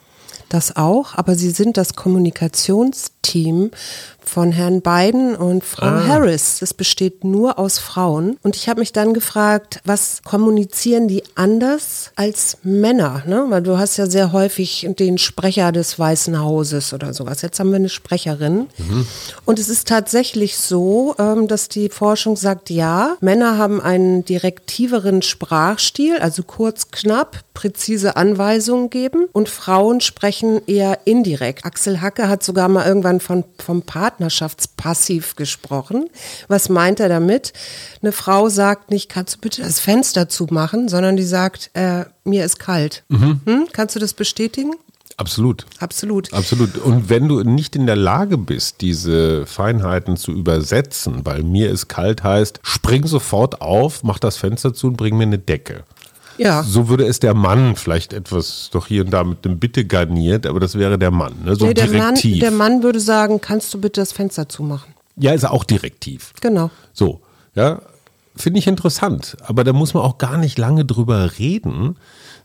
Das 0.49 0.75
auch, 0.75 1.13
aber 1.13 1.35
sie 1.35 1.51
sind 1.51 1.77
das 1.77 1.93
Kommunikationsteam 1.93 3.69
von 4.27 4.51
Herrn 4.51 4.81
Biden 4.81 5.35
und 5.35 5.63
Frau 5.63 5.87
ah. 5.87 6.07
Harris. 6.07 6.59
Das 6.59 6.73
besteht 6.73 7.23
nur 7.23 7.57
aus 7.57 7.79
Frauen. 7.79 8.37
Und 8.43 8.55
ich 8.55 8.69
habe 8.69 8.81
mich 8.81 8.93
dann 8.93 9.13
gefragt, 9.13 9.79
was 9.85 10.21
kommunizieren 10.23 11.07
die 11.07 11.23
anders 11.35 12.11
als 12.15 12.57
Männer? 12.63 13.23
Ne? 13.25 13.45
Weil 13.49 13.63
du 13.63 13.77
hast 13.77 13.97
ja 13.97 14.07
sehr 14.07 14.31
häufig 14.31 14.87
den 14.99 15.17
Sprecher 15.17 15.71
des 15.71 15.97
Weißen 15.97 16.39
Hauses 16.39 16.93
oder 16.93 17.13
sowas. 17.13 17.41
Jetzt 17.41 17.59
haben 17.59 17.69
wir 17.69 17.77
eine 17.77 17.89
Sprecherin. 17.89 18.67
Mhm. 18.77 19.07
Und 19.45 19.59
es 19.59 19.69
ist 19.69 19.87
tatsächlich 19.87 20.57
so, 20.57 21.15
ähm, 21.17 21.47
dass 21.47 21.69
die 21.69 21.89
Forschung 21.89 22.35
sagt, 22.35 22.69
ja, 22.69 23.15
Männer 23.21 23.57
haben 23.57 23.81
einen 23.81 24.25
direktiveren 24.25 25.21
Sprachstil, 25.21 26.17
also 26.19 26.43
kurz, 26.43 26.91
knapp, 26.91 27.39
präzise 27.53 28.15
Anweisungen 28.15 28.89
geben. 28.89 29.27
Und 29.31 29.49
Frauen 29.49 30.01
sprechen 30.01 30.61
eher 30.67 30.99
indirekt. 31.05 31.65
Axel 31.65 32.01
Hacke 32.01 32.29
hat 32.29 32.43
sogar 32.43 32.69
mal 32.69 32.85
irgendwann 32.85 33.19
von, 33.19 33.43
vom 33.57 33.81
Partner 33.81 34.16
Partnerschaftspassiv 34.17 35.35
gesprochen. 35.35 36.09
Was 36.47 36.69
meint 36.69 36.99
er 36.99 37.07
damit? 37.07 37.53
Eine 38.01 38.11
Frau 38.11 38.49
sagt 38.49 38.89
nicht, 38.89 39.09
kannst 39.09 39.35
du 39.35 39.39
bitte 39.41 39.61
das 39.61 39.79
Fenster 39.79 40.27
zumachen, 40.27 40.89
sondern 40.89 41.15
die 41.15 41.23
sagt, 41.23 41.69
äh, 41.73 42.05
mir 42.23 42.43
ist 42.43 42.57
kalt. 42.57 43.03
Mhm. 43.09 43.41
Hm? 43.45 43.67
Kannst 43.71 43.95
du 43.95 43.99
das 43.99 44.13
bestätigen? 44.13 44.73
Absolut. 45.17 45.65
Absolut. 45.79 46.33
Absolut. 46.33 46.77
Und 46.77 47.09
wenn 47.09 47.27
du 47.27 47.43
nicht 47.43 47.75
in 47.75 47.85
der 47.85 47.95
Lage 47.95 48.37
bist, 48.37 48.81
diese 48.81 49.45
Feinheiten 49.45 50.17
zu 50.17 50.31
übersetzen, 50.31 51.25
weil 51.25 51.43
mir 51.43 51.69
ist 51.69 51.87
kalt 51.87 52.23
heißt, 52.23 52.59
spring 52.63 53.05
sofort 53.05 53.61
auf, 53.61 54.03
mach 54.03 54.19
das 54.19 54.37
Fenster 54.37 54.73
zu 54.73 54.87
und 54.87 54.97
bring 54.97 55.17
mir 55.17 55.23
eine 55.23 55.39
Decke. 55.39 55.83
Ja. 56.37 56.63
So 56.63 56.89
würde 56.89 57.05
es 57.05 57.19
der 57.19 57.33
Mann 57.33 57.75
vielleicht 57.75 58.13
etwas 58.13 58.69
doch 58.71 58.87
hier 58.87 59.03
und 59.03 59.11
da 59.11 59.23
mit 59.23 59.43
dem 59.45 59.59
Bitte 59.59 59.85
garniert, 59.85 60.45
aber 60.45 60.59
das 60.59 60.77
wäre 60.77 60.97
der 60.97 61.11
Mann. 61.11 61.33
Ne? 61.43 61.55
So 61.55 61.65
nee, 61.65 61.73
der 61.73 61.87
direktiv. 61.87 62.31
Mann, 62.31 62.39
der 62.39 62.51
Mann 62.51 62.83
würde 62.83 62.99
sagen, 62.99 63.41
kannst 63.41 63.73
du 63.73 63.81
bitte 63.81 64.01
das 64.01 64.11
Fenster 64.11 64.47
zumachen? 64.47 64.93
Ja, 65.15 65.33
ist 65.33 65.43
er 65.43 65.51
auch 65.51 65.63
direktiv. 65.63 66.33
Genau. 66.41 66.69
So, 66.93 67.21
ja, 67.55 67.81
finde 68.37 68.59
ich 68.59 68.67
interessant. 68.67 69.37
Aber 69.41 69.63
da 69.63 69.73
muss 69.73 69.93
man 69.93 70.03
auch 70.03 70.17
gar 70.17 70.37
nicht 70.37 70.57
lange 70.57 70.85
drüber 70.85 71.37
reden, 71.37 71.97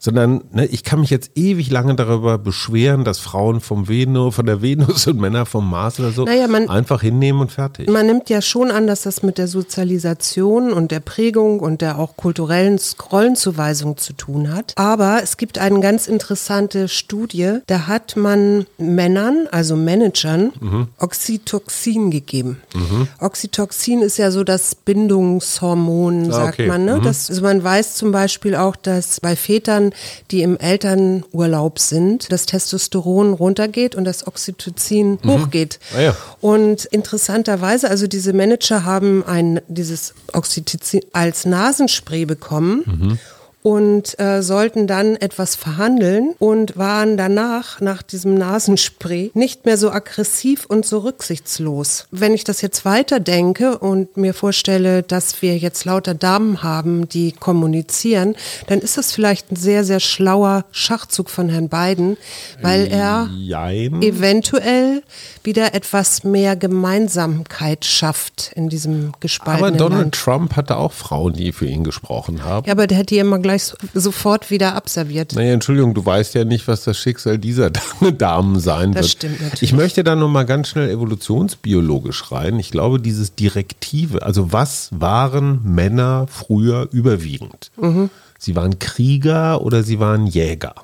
sondern 0.02 0.42
ne, 0.50 0.66
ich 0.66 0.82
kann 0.82 0.98
mich 0.98 1.10
jetzt 1.10 1.30
ewig 1.36 1.70
lange 1.70 1.94
darüber 1.94 2.36
beschweren, 2.36 3.04
dass 3.04 3.20
Frauen 3.20 3.60
vom 3.60 3.86
Venus, 3.86 4.34
von 4.34 4.46
der 4.46 4.60
Venus 4.60 5.06
und 5.06 5.20
Männer 5.20 5.46
vom 5.46 5.70
Mars 5.70 6.00
oder 6.00 6.10
so 6.10 6.24
naja, 6.24 6.48
man, 6.48 6.68
einfach 6.68 7.02
hinnehmen 7.02 7.40
und 7.40 7.52
fertig. 7.52 7.88
Man 7.88 8.06
nimmt 8.06 8.28
ja 8.28 8.42
schon 8.42 8.72
an, 8.72 8.88
dass 8.88 9.02
das 9.02 9.22
mit 9.22 9.38
der 9.38 9.46
Sozialisation 9.46 10.72
und 10.72 10.90
der 10.90 10.98
Prägung 10.98 11.60
und 11.60 11.82
der 11.82 12.00
auch 12.00 12.16
kulturellen 12.16 12.80
Rollenzuweisung 13.12 13.96
zu 13.96 14.12
tun 14.12 14.52
hat. 14.52 14.72
Aber 14.74 15.20
es 15.22 15.36
gibt 15.36 15.58
eine 15.58 15.78
ganz 15.78 16.08
interessante 16.08 16.88
Studie, 16.88 17.58
da 17.68 17.86
hat 17.86 18.16
man 18.16 18.66
Männern, 18.78 19.46
also 19.52 19.76
Managern, 19.76 20.50
mhm. 20.60 20.88
Oxytocin 20.98 22.10
gegeben. 22.10 22.60
Mhm. 22.74 23.06
Oxytocin 23.20 24.02
ist 24.02 24.16
ja 24.16 24.32
so 24.32 24.42
das 24.42 24.74
Bindungshormon, 24.74 25.81
ah, 26.30 26.32
sagt 26.32 26.54
okay. 26.54 26.66
man. 26.66 26.84
Ne? 26.84 26.96
Mhm. 26.96 27.02
Das, 27.02 27.30
also 27.30 27.42
man 27.42 27.62
weiß 27.62 27.94
zum 27.94 28.12
Beispiel 28.12 28.54
auch, 28.54 28.76
dass 28.76 29.20
bei 29.20 29.36
Vätern 29.36 29.92
die 30.30 30.42
im 30.42 30.58
Elternurlaub 30.58 31.78
sind, 31.78 32.30
das 32.32 32.46
Testosteron 32.46 33.32
runtergeht 33.34 33.94
und 33.94 34.04
das 34.04 34.26
Oxytocin 34.26 35.18
mhm. 35.22 35.30
hochgeht. 35.30 35.78
Ah, 35.96 36.00
ja. 36.00 36.16
Und 36.40 36.84
interessanterweise, 36.86 37.88
also 37.88 38.06
diese 38.06 38.32
Manager 38.32 38.84
haben 38.84 39.24
ein, 39.24 39.60
dieses 39.68 40.14
Oxytocin 40.32 41.02
als 41.12 41.44
Nasenspray 41.44 42.24
bekommen. 42.24 42.82
Mhm. 42.86 43.18
Und 43.62 44.18
äh, 44.18 44.42
sollten 44.42 44.86
dann 44.86 45.16
etwas 45.16 45.54
verhandeln 45.54 46.34
und 46.38 46.76
waren 46.76 47.16
danach, 47.16 47.80
nach 47.80 48.02
diesem 48.02 48.34
Nasenspray, 48.34 49.30
nicht 49.34 49.64
mehr 49.64 49.76
so 49.76 49.90
aggressiv 49.90 50.66
und 50.66 50.84
so 50.84 50.98
rücksichtslos. 50.98 52.06
Wenn 52.10 52.34
ich 52.34 52.44
das 52.44 52.60
jetzt 52.60 52.84
weiterdenke 52.84 53.78
und 53.78 54.16
mir 54.16 54.34
vorstelle, 54.34 55.02
dass 55.02 55.42
wir 55.42 55.56
jetzt 55.56 55.84
lauter 55.84 56.14
Damen 56.14 56.62
haben, 56.62 57.08
die 57.08 57.32
kommunizieren, 57.32 58.34
dann 58.66 58.80
ist 58.80 58.98
das 58.98 59.12
vielleicht 59.12 59.52
ein 59.52 59.56
sehr, 59.56 59.84
sehr 59.84 60.00
schlauer 60.00 60.64
Schachzug 60.72 61.30
von 61.30 61.48
Herrn 61.48 61.68
Biden, 61.68 62.16
weil 62.60 62.88
er 62.88 63.30
Jein. 63.32 64.02
eventuell 64.02 65.02
wieder 65.44 65.74
etwas 65.74 66.24
mehr 66.24 66.56
Gemeinsamkeit 66.56 67.84
schafft 67.84 68.52
in 68.54 68.68
diesem 68.68 69.12
gespaltenen 69.20 69.74
Aber 69.74 69.76
Donald 69.76 70.02
Land. 70.02 70.14
Trump 70.14 70.56
hatte 70.56 70.76
auch 70.76 70.92
Frauen, 70.92 71.32
die 71.34 71.52
für 71.52 71.66
ihn 71.66 71.84
gesprochen 71.84 72.44
haben. 72.44 72.66
Ja, 72.66 72.72
aber 72.72 72.86
der 72.86 72.98
hat 72.98 73.10
die 73.10 73.18
immer 73.18 73.38
gleich 73.38 73.51
so- 73.58 73.76
sofort 73.94 74.50
wieder 74.50 74.74
abserviert. 74.74 75.34
Naja, 75.34 75.52
Entschuldigung, 75.52 75.94
du 75.94 76.04
weißt 76.04 76.34
ja 76.34 76.44
nicht, 76.44 76.68
was 76.68 76.84
das 76.84 76.96
Schicksal 76.98 77.38
dieser 77.38 77.70
Damen 78.18 78.58
sein 78.60 78.92
Das 78.92 79.02
wird. 79.04 79.12
stimmt 79.12 79.40
natürlich. 79.40 79.62
Ich 79.62 79.72
möchte 79.72 80.04
da 80.04 80.14
nochmal 80.16 80.46
ganz 80.46 80.68
schnell 80.68 80.90
evolutionsbiologisch 80.90 82.30
rein. 82.32 82.58
Ich 82.58 82.70
glaube, 82.70 83.00
dieses 83.00 83.34
Direktive, 83.34 84.22
also 84.22 84.52
was 84.52 84.88
waren 84.92 85.60
Männer 85.64 86.26
früher 86.28 86.88
überwiegend? 86.92 87.70
Mhm. 87.80 88.10
Sie 88.38 88.56
waren 88.56 88.80
Krieger 88.80 89.62
oder 89.62 89.84
sie 89.84 90.00
waren 90.00 90.26
Jäger. 90.26 90.74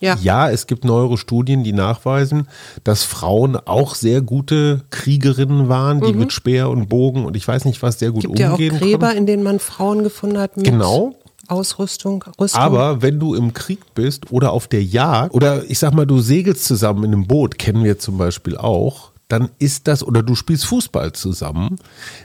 ja. 0.00 0.16
ja, 0.22 0.48
es 0.50 0.66
gibt 0.66 0.84
neuere 0.86 1.18
Studien, 1.18 1.62
die 1.62 1.74
nachweisen, 1.74 2.48
dass 2.84 3.04
Frauen 3.04 3.56
auch 3.56 3.94
sehr 3.96 4.22
gute 4.22 4.80
Kriegerinnen 4.88 5.68
waren, 5.68 6.00
die 6.00 6.14
mit 6.14 6.32
Speer 6.32 6.70
und 6.70 6.88
Bogen 6.88 7.26
und 7.26 7.36
ich 7.36 7.46
weiß 7.46 7.66
nicht 7.66 7.82
was 7.82 7.98
sehr 7.98 8.12
gut 8.12 8.22
Mhm. 8.24 8.28
Gibt 8.28 8.38
ja 8.38 8.48
auch 8.48 8.52
umgehen 8.54 8.78
Gräber, 8.78 8.98
konnten. 9.08 9.18
in 9.18 9.26
denen 9.26 9.42
man 9.42 9.58
Frauen 9.58 10.02
gefunden 10.04 10.38
hat 10.38 10.52
Genau. 10.56 11.14
Ausrüstung, 11.48 12.24
Rüstung. 12.40 12.60
Aber 12.60 13.02
wenn 13.02 13.18
du 13.18 13.34
im 13.34 13.52
Krieg 13.52 13.94
bist 13.94 14.30
oder 14.30 14.52
auf 14.52 14.68
der 14.68 14.82
Jagd 14.82 15.34
oder 15.34 15.68
ich 15.68 15.78
sag 15.78 15.92
mal, 15.92 16.06
du 16.06 16.20
segelst 16.20 16.64
zusammen 16.64 17.04
in 17.04 17.12
einem 17.12 17.26
Boot, 17.26 17.58
kennen 17.58 17.84
wir 17.84 17.98
zum 17.98 18.18
Beispiel 18.18 18.56
auch, 18.56 19.12
dann 19.28 19.50
ist 19.58 19.88
das, 19.88 20.04
oder 20.04 20.22
du 20.22 20.34
spielst 20.34 20.66
Fußball 20.66 21.12
zusammen, 21.12 21.78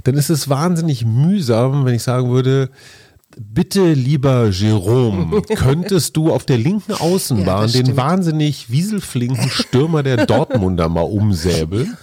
dann 0.04 0.16
ist 0.16 0.30
es 0.30 0.50
wahnsinnig 0.50 1.06
mühsam, 1.06 1.86
wenn 1.86 1.96
ich 1.96 2.04
sagen 2.04 2.30
würde, 2.30 2.70
bitte 3.36 3.94
lieber 3.94 4.50
Jerome, 4.50 5.42
könntest 5.56 6.16
du 6.18 6.32
auf 6.32 6.46
der 6.46 6.58
linken 6.58 6.94
Außenbahn 6.94 7.70
Ja, 7.70 7.82
den 7.82 7.98
wahnsinnig 7.98 8.72
wieselflinken 8.72 9.50
Stürmer 9.50 10.04
der 10.04 10.26
Dortmunder 10.28 10.90
mal 10.90 11.02
umsäbeln? 11.02 11.98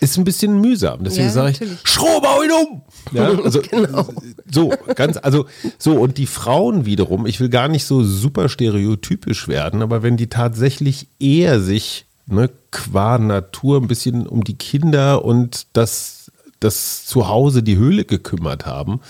Ist 0.00 0.18
ein 0.18 0.24
bisschen 0.24 0.60
mühsam. 0.60 1.02
Deswegen 1.02 1.26
Ja, 1.26 1.32
sage 1.32 1.50
ich, 1.52 1.60
natürlich. 1.60 1.80
Schrob, 1.84 2.24
hau 2.26 2.42
ihn 2.42 2.50
um! 2.52 2.82
Ja, 3.12 3.30
also, 3.44 3.60
Genau. 3.70 4.06
so, 4.50 4.72
ganz, 4.94 5.16
also, 5.16 5.46
so, 5.78 5.92
und 5.92 6.18
die 6.18 6.26
Frauen 6.26 6.86
wiederum, 6.86 7.26
ich 7.26 7.40
will 7.40 7.48
gar 7.48 7.68
nicht 7.68 7.84
so 7.84 8.04
super 8.04 8.48
stereotypisch 8.48 9.48
werden, 9.48 9.82
aber 9.82 10.02
wenn 10.02 10.16
die 10.16 10.28
tatsächlich 10.28 11.08
eher 11.18 11.60
sich, 11.60 12.06
ne, 12.26 12.50
qua 12.70 13.18
Natur 13.18 13.80
ein 13.80 13.88
bisschen 13.88 14.26
um 14.26 14.44
die 14.44 14.54
Kinder 14.56 15.24
und 15.24 15.66
das, 15.72 16.19
das 16.60 17.06
Zuhause, 17.06 17.62
die 17.62 17.76
Höhle 17.76 18.04
gekümmert 18.04 18.66
haben, 18.66 19.00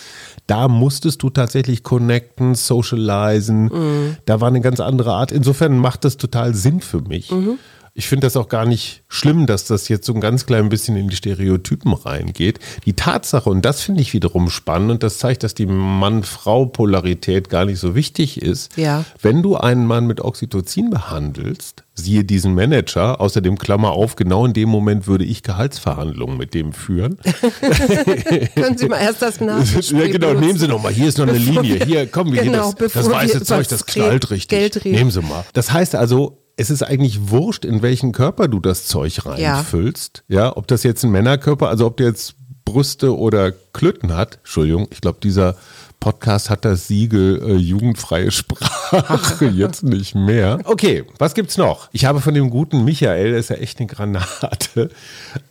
da 0.47 0.69
musstest 0.69 1.23
du 1.23 1.31
tatsächlich 1.31 1.83
connecten, 1.83 2.55
socialisen. 2.55 3.65
Mhm. 3.65 4.17
Da 4.25 4.41
war 4.41 4.49
eine 4.49 4.61
ganz 4.61 4.81
andere 4.81 5.13
Art. 5.13 5.33
Insofern 5.33 5.79
macht 5.79 6.05
das 6.05 6.17
total 6.17 6.55
Sinn 6.55 6.81
für 6.81 7.01
mich. 7.01 7.31
Mhm. 7.31 7.59
Ich 7.93 8.07
finde 8.07 8.27
das 8.27 8.37
auch 8.37 8.49
gar 8.49 8.67
nicht 8.67 9.03
schlimm, 9.09 9.47
dass 9.47 9.65
das 9.65 9.89
jetzt 9.89 10.07
so 10.07 10.15
ein 10.15 10.21
ganz 10.21 10.47
klein 10.47 10.69
bisschen 10.69 10.97
in 10.97 11.09
die 11.09 11.17
Stereotypen 11.17 11.93
reingeht. 11.93 12.59
Die 12.87 12.93
Tatsache, 12.95 13.51
und 13.51 13.65
das 13.65 13.83
finde 13.83 14.01
ich 14.01 14.13
wiederum 14.15 14.49
spannend, 14.49 14.91
und 14.93 15.03
das 15.03 15.19
zeigt, 15.19 15.43
dass 15.43 15.55
die 15.55 15.67
Mann-Frau-Polarität 15.67 17.51
gar 17.51 17.65
nicht 17.65 17.79
so 17.81 17.95
wichtig 17.95 18.41
ist. 18.41 18.77
Ja. 18.77 19.05
Wenn 19.21 19.43
du 19.43 19.57
einen 19.57 19.87
Mann 19.87 20.07
mit 20.07 20.21
Oxytocin 20.21 20.91
behandelst, 20.91 21.83
siehe 21.95 22.25
diesen 22.25 22.55
Manager, 22.55 23.21
außerdem 23.21 23.59
Klammer 23.59 23.91
auf, 23.91 24.17
genau 24.17 24.47
in 24.47 24.53
dem 24.53 24.69
Moment 24.69 25.07
würde 25.07 25.25
ich 25.25 25.43
Gehaltsverhandlungen 25.43 26.39
mit 26.39 26.55
dem 26.55 26.73
führen. 26.73 27.19
Können 28.55 28.79
Sie 28.79 28.89
mal 28.89 28.99
erst 29.01 29.21
das 29.23 29.41
Nasenspray 29.41 30.07
Ja, 30.07 30.13
genau, 30.13 30.29
benutzen? 30.29 30.47
nehmen 30.47 30.59
Sie 30.59 30.69
noch 30.69 30.83
mal. 30.83 30.93
Hier 30.93 31.09
ist 31.09 31.19
noch 31.19 31.27
eine 31.29 31.39
Bevor 31.39 31.63
Linie. 31.63 31.81
wir- 31.81 31.87
Hier, 31.87 32.07
komm, 32.07 32.29
wie 32.29 32.37
geht 32.37 32.45
Genau, 32.45 32.67
das? 32.67 32.75
bevor 32.77 33.03
Das 33.03 33.11
weiße 33.13 33.35
wir 33.41 33.45
Zeug, 33.45 33.69
das 33.69 33.85
knallt 33.87 34.31
richtig. 34.31 34.49
Geld 34.59 34.85
reden. 34.85 34.95
Nehmen 34.97 35.11
Sie 35.11 35.21
mal. 35.23 35.45
Das 35.53 35.73
heißt 35.73 35.95
also, 35.95 36.39
es 36.61 36.69
ist 36.69 36.83
eigentlich 36.83 37.31
wurscht, 37.31 37.65
in 37.65 37.81
welchen 37.81 38.13
Körper 38.13 38.47
du 38.47 38.61
das 38.61 38.85
Zeug 38.87 39.25
reinfüllst. 39.25 40.25
Ja, 40.29 40.55
ob 40.55 40.67
das 40.67 40.83
jetzt 40.83 41.03
ein 41.03 41.11
Männerkörper, 41.11 41.69
also 41.69 41.87
ob 41.87 41.97
der 41.97 42.09
jetzt 42.09 42.35
Brüste 42.67 43.17
oder 43.17 43.51
Klöten 43.51 44.15
hat. 44.15 44.37
Entschuldigung, 44.41 44.87
ich 44.91 45.01
glaube, 45.01 45.21
dieser 45.23 45.57
Podcast 46.01 46.49
hat 46.51 46.65
das 46.65 46.89
Siegel 46.89 47.43
äh, 47.47 47.55
jugendfreie 47.57 48.31
Sprache 48.31 49.47
jetzt 49.55 49.83
nicht 49.83 50.15
mehr. 50.15 50.59
Okay, 50.65 51.05
was 51.19 51.35
gibt's 51.35 51.59
noch? 51.59 51.89
Ich 51.93 52.05
habe 52.07 52.21
von 52.23 52.33
dem 52.35 52.49
guten 52.51 52.85
Michael, 52.85 53.31
der 53.33 53.39
ist 53.39 53.51
ja 53.51 53.57
echt 53.57 53.79
eine 53.79 53.87
Granate, 53.87 54.89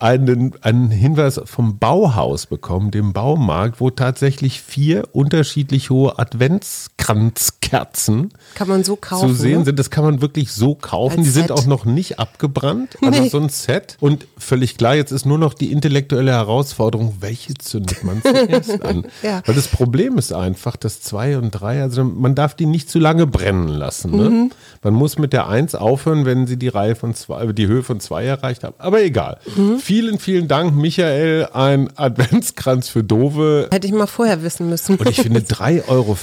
einen, 0.00 0.52
einen 0.62 0.90
Hinweis 0.90 1.40
vom 1.44 1.78
Bauhaus 1.78 2.46
bekommen, 2.46 2.90
dem 2.90 3.12
Baumarkt, 3.12 3.80
wo 3.80 3.90
tatsächlich 3.90 4.60
vier 4.60 5.04
unterschiedlich 5.12 5.90
hohe 5.90 6.18
Adventskranzkerzen 6.18 8.32
Kann 8.54 8.68
man 8.68 8.82
so 8.84 8.96
kaufen. 8.96 9.28
zu 9.28 9.34
sehen 9.34 9.60
ne? 9.60 9.64
sind. 9.66 9.78
Das 9.78 9.90
kann 9.90 10.04
man 10.04 10.20
wirklich 10.20 10.52
so 10.52 10.74
kaufen. 10.74 11.18
Als 11.18 11.26
die 11.28 11.32
sind 11.32 11.52
auch 11.52 11.66
noch 11.66 11.84
nicht 11.84 12.18
abgebrannt. 12.18 12.96
Also 13.10 13.22
Nee. 13.22 13.28
so 13.28 13.38
ein 13.38 13.48
Set. 13.48 13.96
Und 14.00 14.26
völlig 14.38 14.76
klar, 14.78 14.94
jetzt 14.94 15.10
ist 15.10 15.26
nur 15.26 15.36
noch 15.38 15.52
die 15.54 15.72
intellektuelle 15.72 16.30
Herausforderung, 16.32 17.16
welche 17.20 17.54
zündet 17.54 18.04
man 18.04 18.22
zuerst 18.22 18.82
an? 18.84 19.04
Ja. 19.22 19.42
Weil 19.44 19.54
das 19.54 19.68
Problem 19.68 20.16
ist 20.16 20.32
einfach, 20.40 20.76
dass 20.76 21.00
zwei 21.00 21.38
und 21.38 21.50
drei, 21.50 21.82
also 21.82 22.04
man 22.04 22.34
darf 22.34 22.54
die 22.54 22.66
nicht 22.66 22.90
zu 22.90 22.98
lange 22.98 23.26
brennen 23.26 23.68
lassen. 23.68 24.10
Ne? 24.10 24.30
Mhm. 24.30 24.50
Man 24.82 24.94
muss 24.94 25.18
mit 25.18 25.32
der 25.32 25.48
eins 25.48 25.74
aufhören, 25.74 26.24
wenn 26.24 26.46
sie 26.46 26.56
die 26.56 26.68
Reihe 26.68 26.94
von 26.96 27.14
zwei, 27.14 27.46
die 27.52 27.66
Höhe 27.66 27.82
von 27.82 28.00
zwei 28.00 28.24
erreicht 28.24 28.64
haben. 28.64 28.74
Aber 28.78 29.02
egal. 29.02 29.38
Mhm. 29.56 29.78
Vielen, 29.78 30.18
vielen 30.18 30.48
Dank, 30.48 30.74
Michael. 30.74 31.48
Ein 31.52 31.90
Adventskranz 31.96 32.88
für 32.88 33.04
Dove. 33.04 33.68
Hätte 33.70 33.86
ich 33.86 33.92
mal 33.92 34.06
vorher 34.06 34.42
wissen 34.42 34.68
müssen. 34.68 34.96
Und 34.96 35.08
ich 35.08 35.20
finde 35.20 35.40
3,40 35.40 35.88
Euro 35.88 36.16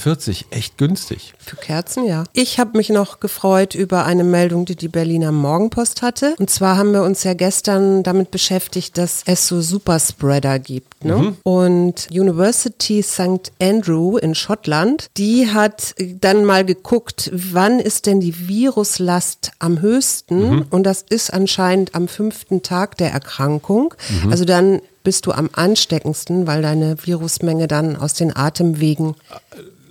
echt 0.50 0.78
günstig. 0.78 1.34
Für 1.38 1.56
Kerzen, 1.56 2.06
ja. 2.06 2.24
Ich 2.32 2.58
habe 2.58 2.76
mich 2.76 2.90
noch 2.90 3.20
gefreut 3.20 3.74
über 3.74 4.04
eine 4.04 4.24
Meldung, 4.24 4.64
die 4.64 4.76
die 4.76 4.88
Berliner 4.88 5.32
Morgenpost 5.32 6.02
hatte. 6.02 6.34
Und 6.38 6.50
zwar 6.50 6.76
haben 6.76 6.92
wir 6.92 7.02
uns 7.02 7.24
ja 7.24 7.34
gestern 7.34 8.02
damit 8.02 8.30
beschäftigt, 8.30 8.98
dass 8.98 9.22
es 9.26 9.46
so 9.46 9.60
Superspreader 9.60 10.58
gibt. 10.58 11.04
Ne? 11.04 11.36
Und 11.42 12.08
University 12.10 13.02
St. 13.02 13.52
Andrew 13.60 14.07
in 14.16 14.34
Schottland, 14.34 15.08
die 15.16 15.48
hat 15.48 15.94
dann 16.20 16.44
mal 16.44 16.64
geguckt, 16.64 17.30
wann 17.34 17.78
ist 17.80 18.06
denn 18.06 18.20
die 18.20 18.48
Viruslast 18.48 19.50
am 19.58 19.80
höchsten? 19.82 20.62
Und 20.70 20.84
das 20.84 21.04
ist 21.08 21.32
anscheinend 21.32 21.94
am 21.94 22.08
fünften 22.08 22.62
Tag 22.62 22.96
der 22.96 23.10
Erkrankung. 23.12 23.94
Also 24.30 24.44
dann 24.44 24.80
bist 25.04 25.26
du 25.26 25.32
am 25.32 25.50
ansteckendsten, 25.52 26.46
weil 26.46 26.62
deine 26.62 26.96
Virusmenge 27.04 27.68
dann 27.68 27.96
aus 27.96 28.14
den 28.14 28.34
Atemwegen 28.36 29.14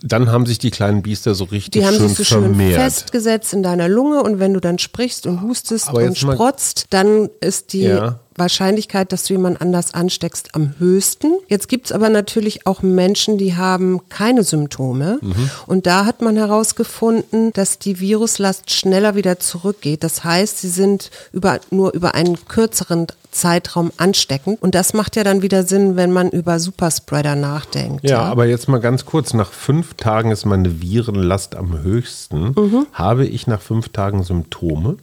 Dann 0.03 0.31
haben 0.31 0.45
sich 0.45 0.59
die 0.59 0.69
kleinen 0.69 1.01
Biester 1.01 1.33
so 1.33 1.45
richtig 1.45 1.71
die 1.71 1.85
haben 1.85 1.95
schön 1.95 2.07
sich 2.07 2.17
so 2.17 2.23
schön 2.23 2.41
vermehrt. 2.43 2.81
festgesetzt 2.81 3.53
in 3.53 3.63
deiner 3.63 3.89
Lunge 3.89 4.21
und 4.21 4.39
wenn 4.39 4.53
du 4.53 4.59
dann 4.59 4.77
sprichst 4.77 5.25
und 5.25 5.41
hustest 5.41 5.91
und 5.91 6.17
sprotzt, 6.17 6.87
dann 6.91 7.29
ist 7.41 7.73
die 7.73 7.83
Ja. 7.83 8.19
Wahrscheinlichkeit, 8.37 9.11
dass 9.11 9.25
du 9.25 9.33
jemand 9.33 9.61
anders 9.61 9.93
ansteckst, 9.93 10.55
am 10.55 10.73
höchsten. 10.79 11.37
Jetzt 11.47 11.67
gibt's 11.67 11.91
aber 11.91 12.09
natürlich 12.09 12.65
auch 12.65 12.81
Menschen, 12.81 13.37
die 13.37 13.55
haben 13.55 14.01
keine 14.09 14.43
Symptome. 14.43 15.19
Mhm. 15.21 15.49
Und 15.65 15.87
da 15.87 16.05
hat 16.05 16.21
man 16.21 16.37
herausgefunden, 16.37 17.51
dass 17.53 17.79
die 17.79 17.99
Viruslast 17.99 18.71
schneller 18.71 19.15
wieder 19.15 19.39
zurückgeht. 19.39 20.03
Das 20.03 20.23
heißt, 20.23 20.59
sie 20.59 20.69
sind 20.69 21.11
über, 21.31 21.59
nur 21.71 21.93
über 21.93 22.15
einen 22.15 22.45
kürzeren 22.45 23.07
Zeitraum 23.31 23.91
ansteckend. 23.97 24.61
Und 24.61 24.75
das 24.75 24.93
macht 24.93 25.15
ja 25.15 25.23
dann 25.23 25.41
wieder 25.41 25.63
Sinn, 25.63 25.95
wenn 25.95 26.11
man 26.11 26.29
über 26.29 26.59
Superspreader 26.59 27.35
nachdenkt. 27.35 28.07
Ja, 28.09 28.21
aber 28.23 28.45
jetzt 28.45 28.67
mal 28.67 28.79
ganz 28.79 29.05
kurz, 29.05 29.33
nach 29.33 29.51
fünf 29.51 29.93
Tagen 29.93 30.31
ist 30.31 30.45
meine 30.45 30.81
Virenlast 30.81 31.55
am 31.55 31.81
höchsten. 31.81 32.53
Mhm. 32.57 32.87
Habe 32.93 33.25
ich 33.25 33.47
nach 33.47 33.61
fünf 33.61 33.89
Tagen 33.89 34.23
Symptome? 34.23 34.97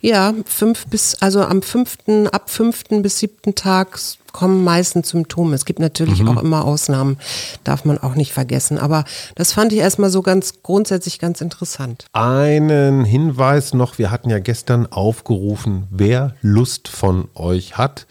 Ja, 0.00 0.34
fünf 0.46 0.86
bis, 0.86 1.16
also 1.20 1.42
am 1.42 1.62
fünften, 1.62 2.28
ab 2.28 2.50
fünften 2.50 3.02
bis 3.02 3.18
siebten 3.18 3.54
Tag 3.54 3.98
kommen 4.32 4.64
meistens 4.64 5.10
Symptome. 5.10 5.54
Es 5.54 5.64
gibt 5.64 5.78
natürlich 5.78 6.20
Mhm. 6.20 6.28
auch 6.28 6.42
immer 6.42 6.64
Ausnahmen, 6.64 7.18
darf 7.62 7.84
man 7.84 7.98
auch 7.98 8.16
nicht 8.16 8.32
vergessen. 8.32 8.78
Aber 8.78 9.04
das 9.36 9.52
fand 9.52 9.72
ich 9.72 9.78
erstmal 9.78 10.10
so 10.10 10.22
ganz 10.22 10.62
grundsätzlich 10.62 11.18
ganz 11.20 11.40
interessant. 11.40 12.06
Einen 12.12 13.04
Hinweis 13.04 13.74
noch, 13.74 13.96
wir 13.98 14.10
hatten 14.10 14.30
ja 14.30 14.40
gestern 14.40 14.86
aufgerufen, 14.90 15.84
wer 15.90 16.34
Lust 16.42 16.88
von 16.88 17.28
euch 17.36 17.76
hat, 17.78 18.06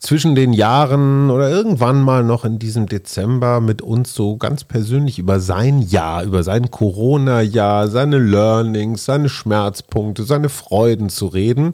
zwischen 0.00 0.36
den 0.36 0.52
Jahren 0.52 1.28
oder 1.30 1.50
irgendwann 1.50 2.02
mal 2.02 2.22
noch 2.22 2.44
in 2.44 2.58
diesem 2.58 2.86
Dezember 2.86 3.60
mit 3.60 3.82
uns 3.82 4.14
so 4.14 4.36
ganz 4.36 4.62
persönlich 4.62 5.18
über 5.18 5.40
sein 5.40 5.82
Jahr, 5.82 6.22
über 6.22 6.44
sein 6.44 6.70
Corona-Jahr, 6.70 7.88
seine 7.88 8.18
Learnings, 8.18 9.04
seine 9.04 9.28
Schmerzpunkte, 9.28 10.22
seine 10.22 10.48
Freuden 10.48 11.08
zu 11.08 11.26
reden. 11.26 11.72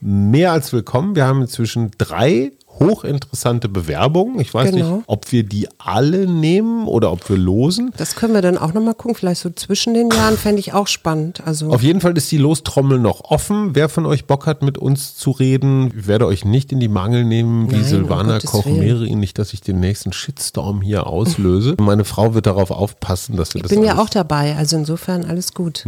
Mehr 0.00 0.52
als 0.52 0.72
willkommen. 0.72 1.14
Wir 1.14 1.26
haben 1.26 1.42
inzwischen 1.42 1.90
drei 1.98 2.52
hochinteressante 2.80 3.68
Bewerbungen. 3.68 4.40
Ich 4.40 4.52
weiß 4.52 4.70
Genau. 4.70 4.96
nicht, 4.96 5.04
ob 5.06 5.30
wir 5.32 5.42
die 5.44 5.68
alle 5.78 6.26
nehmen 6.26 6.86
oder 6.86 7.12
ob 7.12 7.28
wir 7.28 7.36
losen. 7.36 7.92
Das 7.96 8.14
können 8.16 8.34
wir 8.34 8.42
dann 8.42 8.58
auch 8.58 8.72
nochmal 8.72 8.94
gucken. 8.94 9.14
Vielleicht 9.14 9.40
so 9.42 9.50
zwischen 9.50 9.94
den 9.94 10.10
Jahren 10.10 10.36
fände 10.36 10.60
ich 10.60 10.72
auch 10.72 10.86
spannend. 10.86 11.42
Also 11.46 11.70
Auf 11.70 11.82
jeden 11.82 12.00
Fall 12.00 12.16
ist 12.16 12.30
die 12.32 12.38
Lostrommel 12.38 12.98
noch 12.98 13.22
offen. 13.30 13.74
Wer 13.74 13.88
von 13.88 14.06
euch 14.06 14.24
Bock 14.26 14.46
hat, 14.46 14.62
mit 14.62 14.78
uns 14.78 15.16
zu 15.16 15.30
reden, 15.30 15.92
ich 15.96 16.06
werde 16.06 16.26
euch 16.26 16.44
nicht 16.44 16.72
in 16.72 16.80
die 16.80 16.88
Mangel 16.88 17.24
nehmen, 17.24 17.66
wie 17.70 17.74
Nein, 17.74 17.82
um 17.82 17.88
Silvana 17.88 18.32
Gottes 18.34 18.50
Koch-Mehring, 18.50 19.18
nicht, 19.20 19.38
dass 19.38 19.52
ich 19.52 19.60
den 19.60 19.80
nächsten 19.80 20.12
Shitstorm 20.12 20.80
hier 20.82 21.06
auslöse. 21.06 21.76
Meine 21.80 22.04
Frau 22.04 22.34
wird 22.34 22.46
darauf 22.46 22.70
aufpassen, 22.70 23.36
dass 23.36 23.54
wir 23.54 23.58
ich 23.58 23.62
das 23.64 23.70
bin 23.70 23.84
ja 23.84 23.98
auch 23.98 24.08
dabei. 24.08 24.56
Also 24.56 24.76
insofern 24.76 25.24
alles 25.24 25.54
gut. 25.54 25.84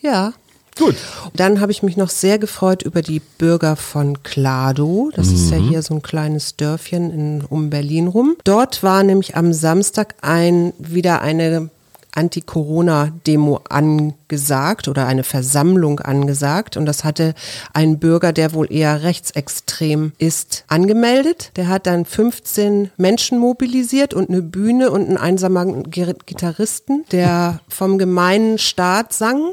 Ja. 0.00 0.32
Gut. 0.78 0.96
Dann 1.34 1.60
habe 1.60 1.72
ich 1.72 1.82
mich 1.82 1.96
noch 1.96 2.10
sehr 2.10 2.38
gefreut 2.38 2.82
über 2.82 3.00
die 3.00 3.20
Bürger 3.20 3.76
von 3.76 4.22
Klado. 4.22 5.10
Das 5.14 5.28
ist 5.28 5.50
ja 5.50 5.56
hier 5.56 5.82
so 5.82 5.94
ein 5.94 6.02
kleines 6.02 6.56
Dörfchen 6.56 7.10
in, 7.10 7.44
um 7.48 7.70
Berlin 7.70 8.08
rum. 8.08 8.36
Dort 8.44 8.82
war 8.82 9.02
nämlich 9.02 9.36
am 9.36 9.52
Samstag 9.52 10.14
ein, 10.20 10.74
wieder 10.78 11.22
eine 11.22 11.70
Anti-Corona-Demo 12.16 13.60
angesagt 13.68 14.88
oder 14.88 15.06
eine 15.06 15.22
Versammlung 15.22 16.00
angesagt. 16.00 16.76
Und 16.76 16.86
das 16.86 17.04
hatte 17.04 17.34
ein 17.72 17.98
Bürger, 17.98 18.32
der 18.32 18.54
wohl 18.54 18.72
eher 18.72 19.02
rechtsextrem 19.02 20.12
ist, 20.18 20.64
angemeldet. 20.68 21.52
Der 21.56 21.68
hat 21.68 21.86
dann 21.86 22.04
15 22.04 22.90
Menschen 22.96 23.38
mobilisiert 23.38 24.14
und 24.14 24.30
eine 24.30 24.42
Bühne 24.42 24.90
und 24.90 25.08
einen 25.08 25.18
einsamen 25.18 25.90
Gitarristen, 25.90 27.04
der 27.12 27.60
vom 27.68 27.98
gemeinen 27.98 28.58
Staat 28.58 29.12
sang. 29.12 29.52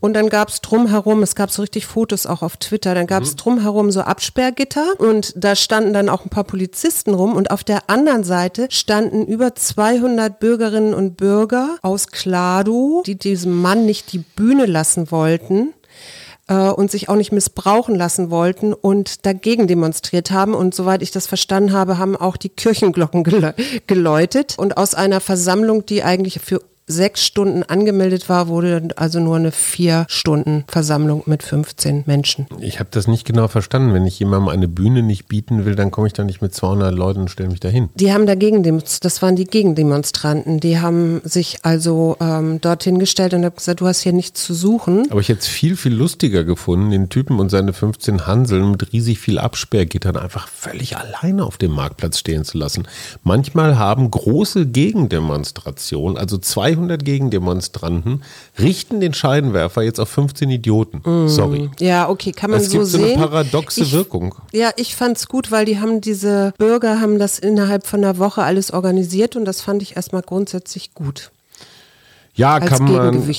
Und 0.00 0.14
dann 0.14 0.28
gab 0.28 0.48
es 0.48 0.60
drumherum, 0.60 1.22
es 1.22 1.34
gab 1.34 1.50
so 1.50 1.62
richtig 1.62 1.86
Fotos 1.86 2.26
auch 2.26 2.42
auf 2.42 2.56
Twitter, 2.56 2.94
dann 2.94 3.06
gab 3.06 3.22
es 3.22 3.36
drumherum 3.36 3.90
so 3.90 4.00
Absperrgitter 4.00 4.98
und 4.98 5.32
da 5.36 5.54
standen 5.54 5.92
dann 5.92 6.08
auch 6.08 6.24
ein 6.24 6.30
paar 6.30 6.44
Polizisten 6.44 7.14
rum 7.14 7.34
und 7.36 7.50
auf 7.50 7.62
der 7.62 7.88
anderen 7.88 8.24
Seite 8.24 8.66
standen 8.70 9.24
über 9.26 9.54
200 9.54 10.40
Bürgerinnen 10.40 10.94
und 10.94 11.16
Bürger 11.16 11.76
aus 11.82 12.08
Klado, 12.08 13.02
die 13.06 13.16
diesem 13.16 13.60
Mann 13.62 13.86
nicht 13.86 14.12
die 14.12 14.18
Bühne 14.18 14.66
lassen 14.66 15.10
wollten 15.10 15.72
äh, 16.48 16.68
und 16.68 16.90
sich 16.90 17.08
auch 17.08 17.16
nicht 17.16 17.32
missbrauchen 17.32 17.94
lassen 17.94 18.30
wollten 18.30 18.72
und 18.72 19.26
dagegen 19.26 19.66
demonstriert 19.66 20.30
haben. 20.30 20.54
Und 20.54 20.74
soweit 20.74 21.02
ich 21.02 21.10
das 21.10 21.26
verstanden 21.26 21.72
habe, 21.72 21.98
haben 21.98 22.16
auch 22.16 22.36
die 22.36 22.48
Kirchenglocken 22.48 23.24
gelä- 23.24 23.54
geläutet. 23.86 24.54
Und 24.58 24.76
aus 24.76 24.94
einer 24.94 25.20
Versammlung, 25.20 25.86
die 25.86 26.02
eigentlich 26.02 26.40
für 26.40 26.60
sechs 26.86 27.24
Stunden 27.24 27.62
angemeldet 27.64 28.28
war, 28.28 28.48
wurde 28.48 28.88
also 28.96 29.18
nur 29.18 29.36
eine 29.36 29.50
vier 29.50 30.06
Stunden 30.08 30.64
Versammlung 30.68 31.22
mit 31.26 31.42
15 31.42 32.04
Menschen. 32.06 32.46
Ich 32.60 32.78
habe 32.78 32.88
das 32.92 33.08
nicht 33.08 33.24
genau 33.26 33.48
verstanden. 33.48 33.92
Wenn 33.92 34.06
ich 34.06 34.18
jemandem 34.18 34.48
eine 34.48 34.68
Bühne 34.68 35.02
nicht 35.02 35.26
bieten 35.26 35.64
will, 35.64 35.74
dann 35.74 35.90
komme 35.90 36.06
ich 36.06 36.12
da 36.12 36.22
nicht 36.22 36.42
mit 36.42 36.54
200 36.54 36.94
Leuten 36.94 37.20
und 37.22 37.30
stelle 37.30 37.48
mich 37.48 37.60
dahin. 37.60 37.88
Die 37.94 38.12
haben 38.12 38.26
dagegen, 38.26 38.62
das 38.62 39.22
waren 39.22 39.36
die 39.36 39.44
Gegendemonstranten, 39.44 40.60
die 40.60 40.78
haben 40.78 41.20
sich 41.24 41.58
also 41.62 42.16
ähm, 42.20 42.60
dorthin 42.60 42.98
gestellt 42.98 43.34
und 43.34 43.44
haben 43.44 43.56
gesagt, 43.56 43.80
du 43.80 43.86
hast 43.86 44.00
hier 44.00 44.12
nichts 44.12 44.44
zu 44.44 44.54
suchen. 44.54 45.10
Aber 45.10 45.20
ich 45.20 45.28
hätte 45.28 45.40
es 45.40 45.48
viel, 45.48 45.76
viel 45.76 45.94
lustiger 45.94 46.44
gefunden, 46.44 46.90
den 46.90 47.08
Typen 47.08 47.40
und 47.40 47.50
seine 47.50 47.72
15 47.72 48.26
Hanseln 48.26 48.70
mit 48.70 48.92
riesig 48.92 49.18
viel 49.18 49.38
Absperrgittern 49.38 50.16
einfach 50.16 50.46
völlig 50.48 50.96
alleine 50.96 51.44
auf 51.44 51.56
dem 51.56 51.72
Marktplatz 51.72 52.18
stehen 52.18 52.44
zu 52.44 52.58
lassen. 52.58 52.86
Manchmal 53.24 53.78
haben 53.78 54.10
große 54.10 54.66
Gegendemonstrationen, 54.66 56.16
also 56.16 56.38
200 56.76 57.04
Gegendemonstranten, 57.04 58.22
richten 58.58 59.00
den 59.00 59.14
Scheinwerfer 59.14 59.82
jetzt 59.82 59.98
auf 59.98 60.08
15 60.08 60.50
Idioten. 60.50 61.28
Sorry. 61.28 61.70
Ja, 61.80 62.08
okay, 62.08 62.32
kann 62.32 62.50
man 62.50 62.60
Es 62.60 62.66
so 62.66 62.78
gibt 62.78 62.86
so 62.86 62.98
eine 62.98 63.06
sehen. 63.08 63.20
paradoxe 63.20 63.82
ich, 63.82 63.92
Wirkung. 63.92 64.34
Ja, 64.52 64.70
ich 64.76 64.94
fand's 64.96 65.28
gut, 65.28 65.50
weil 65.50 65.64
die 65.64 65.80
haben 65.80 66.00
diese 66.00 66.52
Bürger 66.58 67.00
haben 67.00 67.18
das 67.18 67.38
innerhalb 67.38 67.86
von 67.86 68.04
einer 68.04 68.18
Woche 68.18 68.42
alles 68.42 68.72
organisiert 68.72 69.36
und 69.36 69.44
das 69.44 69.60
fand 69.60 69.82
ich 69.82 69.96
erstmal 69.96 70.22
grundsätzlich 70.22 70.94
gut. 70.94 71.30
Ja, 72.34 72.54
Als 72.54 72.66
kann 72.68 72.84
man, 72.84 73.34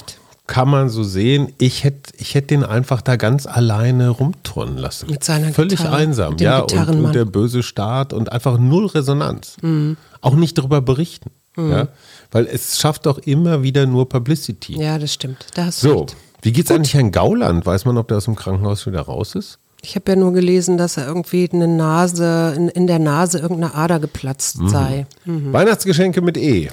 kann 0.48 0.70
man 0.70 0.90
so 0.90 1.04
sehen. 1.04 1.54
Ich 1.60 1.84
hätte 1.84 2.14
ich 2.18 2.34
hätt 2.34 2.50
den 2.50 2.64
einfach 2.64 3.02
da 3.02 3.16
ganz 3.16 3.46
alleine 3.46 4.10
rumturnen 4.10 4.78
lassen. 4.78 5.10
Mit 5.12 5.24
seiner 5.24 5.50
Völlig 5.54 5.78
Gitarre, 5.78 5.96
einsam, 5.98 6.38
ja. 6.40 6.60
Und, 6.60 6.74
und 6.74 7.14
der 7.14 7.26
böse 7.26 7.62
Staat 7.62 8.14
und 8.14 8.32
einfach 8.32 8.58
null 8.58 8.88
Resonanz. 8.88 9.58
Mhm. 9.62 9.98
Auch 10.22 10.36
nicht 10.36 10.58
darüber 10.58 10.82
berichten. 10.82 11.30
Ja? 11.58 11.88
Weil 12.32 12.46
es 12.48 12.80
schafft 12.80 13.06
doch 13.06 13.18
immer 13.20 13.64
wieder 13.64 13.86
nur 13.86 14.08
Publicity. 14.10 14.80
Ja, 14.80 14.98
das 15.00 15.14
stimmt. 15.14 15.46
Da 15.56 15.66
hast 15.66 15.82
So, 15.82 16.00
recht. 16.02 16.16
wie 16.42 16.52
geht's 16.52 16.70
eigentlich 16.72 16.94
Herrn 16.94 17.12
Gauland? 17.12 17.66
Weiß 17.66 17.86
man, 17.86 17.98
ob 17.98 18.08
der 18.10 18.18
aus 18.18 18.26
dem 18.26 18.36
Krankenhaus 18.36 18.86
wieder 18.86 19.02
raus 19.02 19.36
ist? 19.36 19.60
Ich 19.82 19.96
habe 19.96 20.12
ja 20.12 20.16
nur 20.18 20.34
gelesen, 20.34 20.78
dass 20.78 20.98
er 20.98 21.06
irgendwie 21.08 21.48
eine 21.52 21.68
Nase, 21.68 22.54
in, 22.58 22.68
in 22.70 22.88
der 22.88 23.00
Nase 23.00 23.38
irgendeine 23.40 23.76
Ader 23.76 24.00
geplatzt 24.00 24.60
Mhm. 24.60 24.70
sei. 24.70 25.06
Weihnachtsgeschenke 25.26 26.22
mit 26.22 26.38
E. 26.38 26.70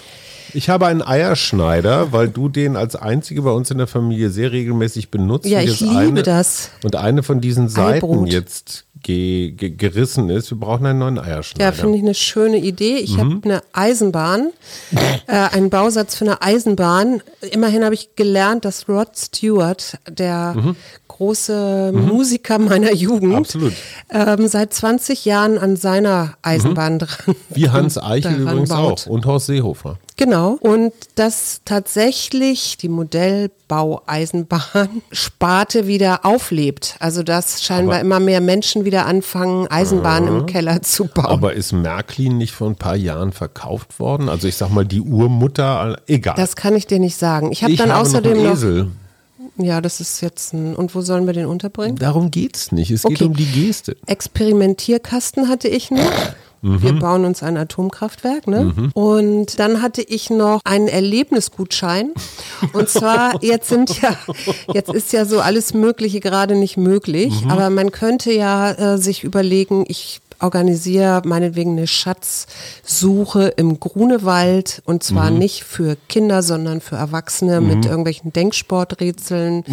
Ich 0.52 0.68
habe 0.68 0.86
einen 0.86 1.02
Eierschneider, 1.02 2.12
weil 2.12 2.28
du 2.28 2.48
den 2.48 2.76
als 2.76 2.94
einzige 2.96 3.42
bei 3.42 3.50
uns 3.50 3.70
in 3.70 3.78
der 3.78 3.86
Familie 3.86 4.30
sehr 4.30 4.52
regelmäßig 4.52 5.10
benutzt. 5.10 5.46
Ja, 5.46 5.60
ich 5.60 5.80
liebe 5.80 5.96
eine, 5.96 6.22
das. 6.22 6.70
Und 6.84 6.96
eine 6.96 7.22
von 7.22 7.40
diesen 7.40 7.68
Seiten 7.68 8.04
Eibrot. 8.06 8.28
jetzt 8.32 8.84
ge 9.04 9.52
ge 9.52 9.70
gerissen 9.70 10.28
ist. 10.30 10.50
Wir 10.50 10.58
brauchen 10.58 10.84
einen 10.86 10.98
neuen 10.98 11.18
Eierschneider. 11.20 11.64
Ja, 11.66 11.70
finde 11.72 11.98
ich 11.98 12.02
eine 12.02 12.14
schöne 12.14 12.56
Idee. 12.56 12.96
Ich 12.96 13.16
Mhm. 13.16 13.20
habe 13.20 13.40
eine 13.44 13.62
Eisenbahn, 13.72 14.50
äh, 15.28 15.32
einen 15.32 15.70
Bausatz 15.70 16.16
für 16.16 16.24
eine 16.24 16.42
Eisenbahn. 16.42 17.22
Immerhin 17.52 17.84
habe 17.84 17.94
ich 17.94 18.16
gelernt, 18.16 18.64
dass 18.64 18.88
Rod 18.88 19.10
Stewart, 19.16 19.98
der 20.08 20.74
große 21.06 21.92
Musiker 21.94 22.58
meiner 22.58 22.92
Jugend, 22.92 23.54
Mhm. 23.54 23.72
Ähm, 24.10 24.48
seit 24.48 24.72
20 24.74 25.24
Jahren 25.24 25.58
an 25.58 25.76
seiner 25.76 26.34
Eisenbahn 26.42 26.98
dran. 26.98 27.08
Mhm. 27.26 27.34
Wie 27.50 27.70
Hans 27.70 27.98
Eichel 27.98 28.40
übrigens 28.40 28.70
baut. 28.70 29.06
auch 29.06 29.10
und 29.10 29.26
Horst 29.26 29.46
Seehofer. 29.46 29.98
Genau. 30.16 30.52
Und 30.60 30.92
dass 31.16 31.60
tatsächlich 31.64 32.76
die 32.78 32.88
Modellbaueisenbahn 32.88 35.02
Sparte 35.12 35.86
wieder 35.88 36.24
auflebt. 36.24 36.94
Also 37.00 37.22
dass 37.24 37.62
scheinbar 37.64 37.96
Aber- 37.96 38.04
immer 38.04 38.20
mehr 38.20 38.40
Menschen 38.40 38.84
wieder 38.84 39.06
anfangen, 39.06 39.66
Eisenbahnen 39.68 40.40
im 40.40 40.46
Keller 40.46 40.82
zu 40.82 41.06
bauen. 41.06 41.26
Aber 41.26 41.54
ist 41.54 41.72
Märklin 41.72 42.38
nicht 42.38 42.52
vor 42.52 42.68
ein 42.68 42.76
paar 42.76 42.94
Jahren 42.96 43.32
verkauft 43.32 43.98
worden? 43.98 44.28
Also 44.28 44.46
ich 44.46 44.56
sag 44.56 44.68
mal, 44.70 44.84
die 44.84 45.00
Urmutter, 45.00 45.98
egal. 46.06 46.34
das 46.36 46.54
kann 46.56 46.76
ich 46.76 46.86
dir 46.86 46.98
nicht 47.00 47.16
sagen. 47.16 47.50
Ich 47.50 47.62
habe 47.62 47.72
ich 47.72 47.78
dann 47.78 47.90
habe 47.90 48.00
außerdem 48.02 48.40
noch 48.42 48.52
Esel. 48.52 48.92
ja, 49.56 49.80
das 49.80 49.98
ist 50.00 50.20
jetzt 50.20 50.52
ein, 50.54 50.76
und 50.76 50.94
wo 50.94 51.00
sollen 51.00 51.26
wir 51.26 51.32
den 51.32 51.46
unterbringen? 51.46 51.96
Darum 51.96 52.30
geht's 52.30 52.70
nicht. 52.70 52.90
Es 52.92 53.02
geht 53.02 53.12
Okay. 53.20 53.24
um 53.24 53.34
die 53.34 53.46
Geste. 53.46 53.96
Experimentierkasten 54.06 55.48
hatte 55.48 55.66
ich 55.68 55.90
noch. 55.90 55.98
Mhm. 56.64 56.82
Wir 56.82 56.92
bauen 56.94 57.24
uns 57.24 57.42
ein 57.42 57.56
Atomkraftwerk, 57.56 58.46
ne? 58.46 58.90
Und 58.94 59.58
dann 59.58 59.82
hatte 59.82 60.02
ich 60.02 60.30
noch 60.30 60.60
einen 60.64 60.88
Erlebnisgutschein. 60.88 62.12
Und 62.72 62.88
zwar, 62.88 63.34
jetzt 63.42 63.68
sind 63.68 64.00
ja, 64.00 64.16
jetzt 64.72 64.92
ist 64.92 65.12
ja 65.12 65.24
so 65.26 65.40
alles 65.40 65.74
Mögliche 65.74 66.20
gerade 66.20 66.54
nicht 66.56 66.76
möglich, 66.76 67.44
Mhm. 67.44 67.50
aber 67.50 67.70
man 67.70 67.90
könnte 67.92 68.32
ja 68.32 68.70
äh, 68.94 68.98
sich 68.98 69.24
überlegen, 69.24 69.84
ich 69.88 70.20
organisiere 70.40 71.22
meinetwegen 71.24 71.72
eine 71.72 71.86
Schatzsuche 71.86 73.48
im 73.56 73.78
Grunewald 73.80 74.82
und 74.84 75.02
zwar 75.02 75.30
Mhm. 75.30 75.38
nicht 75.38 75.64
für 75.64 75.96
Kinder, 76.08 76.42
sondern 76.42 76.80
für 76.80 76.96
Erwachsene 76.96 77.60
mit 77.60 77.86
irgendwelchen 77.86 78.32
Denksporträtseln 78.32 79.64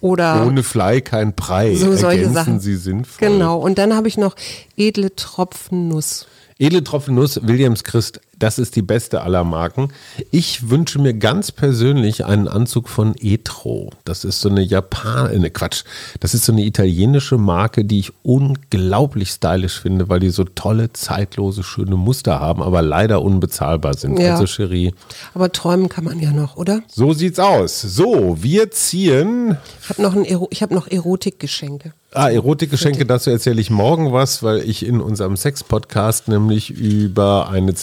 oder 0.00 0.46
Ohne 0.46 0.62
Fly 0.62 1.00
kein 1.00 1.34
Brei. 1.34 1.74
so 1.74 1.96
solche 1.96 2.20
Ergänzen 2.22 2.34
Sachen. 2.34 2.60
Sie 2.60 2.76
sinnvoll. 2.76 3.28
Genau. 3.28 3.58
Und 3.58 3.78
dann 3.78 3.94
habe 3.96 4.06
ich 4.06 4.16
noch 4.18 4.36
edle 4.76 5.14
Tropfen 5.16 5.88
Nuss. 5.88 6.26
Edle 6.62 6.84
Tropfen 6.84 7.16
Nuss, 7.16 7.40
Williams 7.42 7.82
Christ, 7.82 8.20
das 8.42 8.58
ist 8.58 8.74
die 8.74 8.82
beste 8.82 9.22
aller 9.22 9.44
Marken. 9.44 9.92
Ich 10.32 10.68
wünsche 10.68 10.98
mir 10.98 11.14
ganz 11.14 11.52
persönlich 11.52 12.24
einen 12.24 12.48
Anzug 12.48 12.88
von 12.88 13.14
Etro. 13.20 13.90
Das 14.04 14.24
ist 14.24 14.40
so 14.40 14.48
eine 14.48 14.62
Japan, 14.62 15.30
äh, 15.30 15.38
ne 15.38 15.50
Quatsch, 15.50 15.84
das 16.18 16.34
ist 16.34 16.46
so 16.46 16.52
eine 16.52 16.64
italienische 16.64 17.38
Marke, 17.38 17.84
die 17.84 18.00
ich 18.00 18.12
unglaublich 18.24 19.30
stylisch 19.30 19.78
finde, 19.80 20.08
weil 20.08 20.18
die 20.18 20.30
so 20.30 20.42
tolle, 20.42 20.92
zeitlose, 20.92 21.62
schöne 21.62 21.94
Muster 21.94 22.40
haben, 22.40 22.62
aber 22.62 22.82
leider 22.82 23.22
unbezahlbar 23.22 23.96
sind. 23.96 24.18
Ja. 24.18 24.32
Also 24.32 24.46
Cherie, 24.46 24.92
Aber 25.34 25.52
träumen 25.52 25.88
kann 25.88 26.04
man 26.04 26.18
ja 26.18 26.32
noch, 26.32 26.56
oder? 26.56 26.82
so 26.88 27.12
sieht's 27.12 27.38
aus. 27.38 27.80
So, 27.80 28.42
wir 28.42 28.72
ziehen 28.72 29.56
Ich 29.82 29.88
habe 29.88 30.02
noch, 30.02 30.16
Ero 30.16 30.48
ich 30.50 30.62
hab 30.62 30.72
noch 30.72 30.90
Erotikgeschenke. 30.90 31.92
Ah, 32.14 32.28
Erotikgeschenke, 32.28 33.06
dazu 33.06 33.30
erzähle 33.30 33.58
ich 33.62 33.70
morgen 33.70 34.12
was, 34.12 34.42
weil 34.42 34.68
ich 34.68 34.84
in 34.84 35.00
unserem 35.00 35.34
Sex-Podcast 35.34 36.28
nämlich 36.28 36.68
über 36.68 37.48
eine 37.48 37.74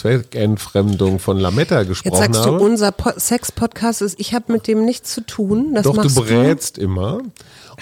Zweckentfremdung 0.57 1.19
von 1.19 1.37
Lametta 1.37 1.83
gesprochen 1.83 2.13
Jetzt 2.23 2.33
sagst 2.33 2.45
habe. 2.45 2.57
du, 2.57 2.63
unser 2.65 2.91
Po- 2.91 3.11
Sex-Podcast 3.15 4.01
ist, 4.01 4.19
ich 4.19 4.33
habe 4.33 4.51
mit 4.51 4.67
dem 4.67 4.85
nichts 4.85 5.13
zu 5.13 5.21
tun. 5.21 5.73
Das 5.73 5.83
Doch, 5.83 5.97
du 5.97 6.13
berätst 6.13 6.77
immer. 6.77 7.19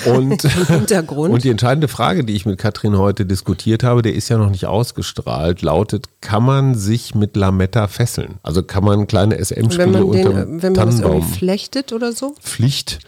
Und, 0.06 0.44
und 1.10 1.44
die 1.44 1.50
entscheidende 1.50 1.88
Frage, 1.88 2.24
die 2.24 2.34
ich 2.36 2.46
mit 2.46 2.60
Katrin 2.60 2.98
heute 2.98 3.26
diskutiert 3.26 3.84
habe, 3.84 4.02
der 4.04 4.14
ist 4.14 4.30
ja 4.30 4.38
noch 4.38 4.50
nicht 4.52 4.66
ausgestrahlt, 4.68 5.62
lautet, 5.64 6.06
kann 6.22 6.44
man 6.44 6.76
sich 6.76 7.16
mit 7.16 7.36
Lametta 7.36 7.88
fesseln? 7.88 8.36
Also 8.44 8.62
kann 8.62 8.84
man 8.84 9.08
kleine 9.08 9.36
Wenn 9.36 9.46
SM-Spiele 9.46 9.88
man, 9.88 10.04
unter 10.04 10.30
den, 10.46 10.62
wenn 10.62 10.74
man 10.74 10.86
das 10.88 11.00
irgendwie 11.00 11.34
flechtet 11.34 11.94
oder 11.94 12.12
so. 12.12 12.36
Pflicht? 12.42 13.00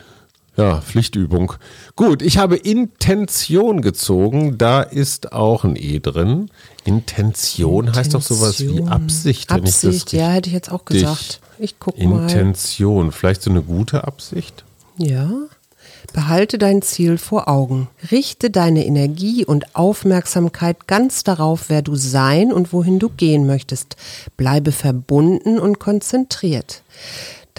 Ja, 0.60 0.82
Pflichtübung. 0.82 1.54
Gut, 1.96 2.22
ich 2.22 2.38
habe 2.38 2.58
Intention 2.58 3.82
gezogen. 3.82 4.58
Da 4.58 4.82
ist 4.82 5.32
auch 5.32 5.64
ein 5.64 5.78
E 5.78 6.00
drin. 6.00 6.50
Intention, 6.84 7.86
Intention. 7.86 7.96
heißt 7.96 8.14
doch 8.14 8.22
sowas 8.22 8.60
wie 8.60 8.84
Absicht. 8.84 9.52
Absicht, 9.52 10.12
ja, 10.12 10.28
hätte 10.28 10.50
ich 10.50 10.54
jetzt 10.54 10.70
auch 10.70 10.84
gesagt. 10.84 11.40
Ich 11.60 11.80
gucke 11.80 12.06
mal. 12.06 12.24
Intention, 12.24 13.14
vielleicht 13.14 13.42
so 13.42 13.50
eine 13.52 13.62
gute 13.62 14.04
Absicht? 14.04 14.66
Ja. 14.98 15.32
Behalte 16.12 16.58
dein 16.58 16.82
Ziel 16.82 17.18
vor 17.18 17.48
Augen. 17.48 17.88
Richte 18.12 18.50
deine 18.50 18.86
Energie 18.86 19.46
und 19.46 19.76
Aufmerksamkeit 19.76 20.88
ganz 20.88 21.24
darauf, 21.24 21.70
wer 21.70 21.82
du 21.82 21.96
sein 21.96 22.52
und 22.52 22.74
wohin 22.74 23.00
du 23.00 23.08
gehen 23.10 23.46
möchtest. 23.46 23.96
Bleibe 24.36 24.74
verbunden 24.74 25.58
und 25.58 25.80
konzentriert. 25.80 26.82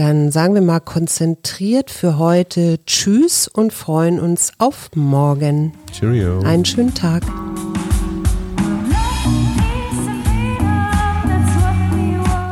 Dann 0.00 0.32
sagen 0.32 0.54
wir 0.54 0.62
mal 0.62 0.80
konzentriert 0.80 1.90
für 1.90 2.16
heute 2.16 2.78
Tschüss 2.86 3.48
und 3.48 3.70
freuen 3.70 4.18
uns 4.18 4.50
auf 4.56 4.88
morgen. 4.94 5.74
Cheerio. 5.92 6.40
Einen 6.40 6.64
schönen 6.64 6.94
Tag. 6.94 7.22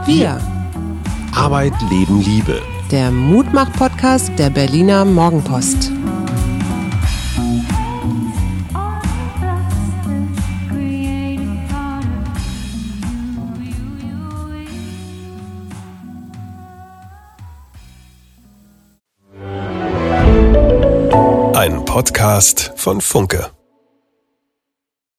Wir. 0.05 0.39
Arbeit, 1.35 1.73
Leben, 1.89 2.21
Liebe 2.21 2.61
der 2.91 3.11
Mutmach-Podcast 3.11 4.31
der 4.39 4.51
Berliner 4.51 5.05
Morgenpost. 5.05 5.91
Podcast 21.99 22.71
von 22.77 23.01
Funke. 23.01 23.58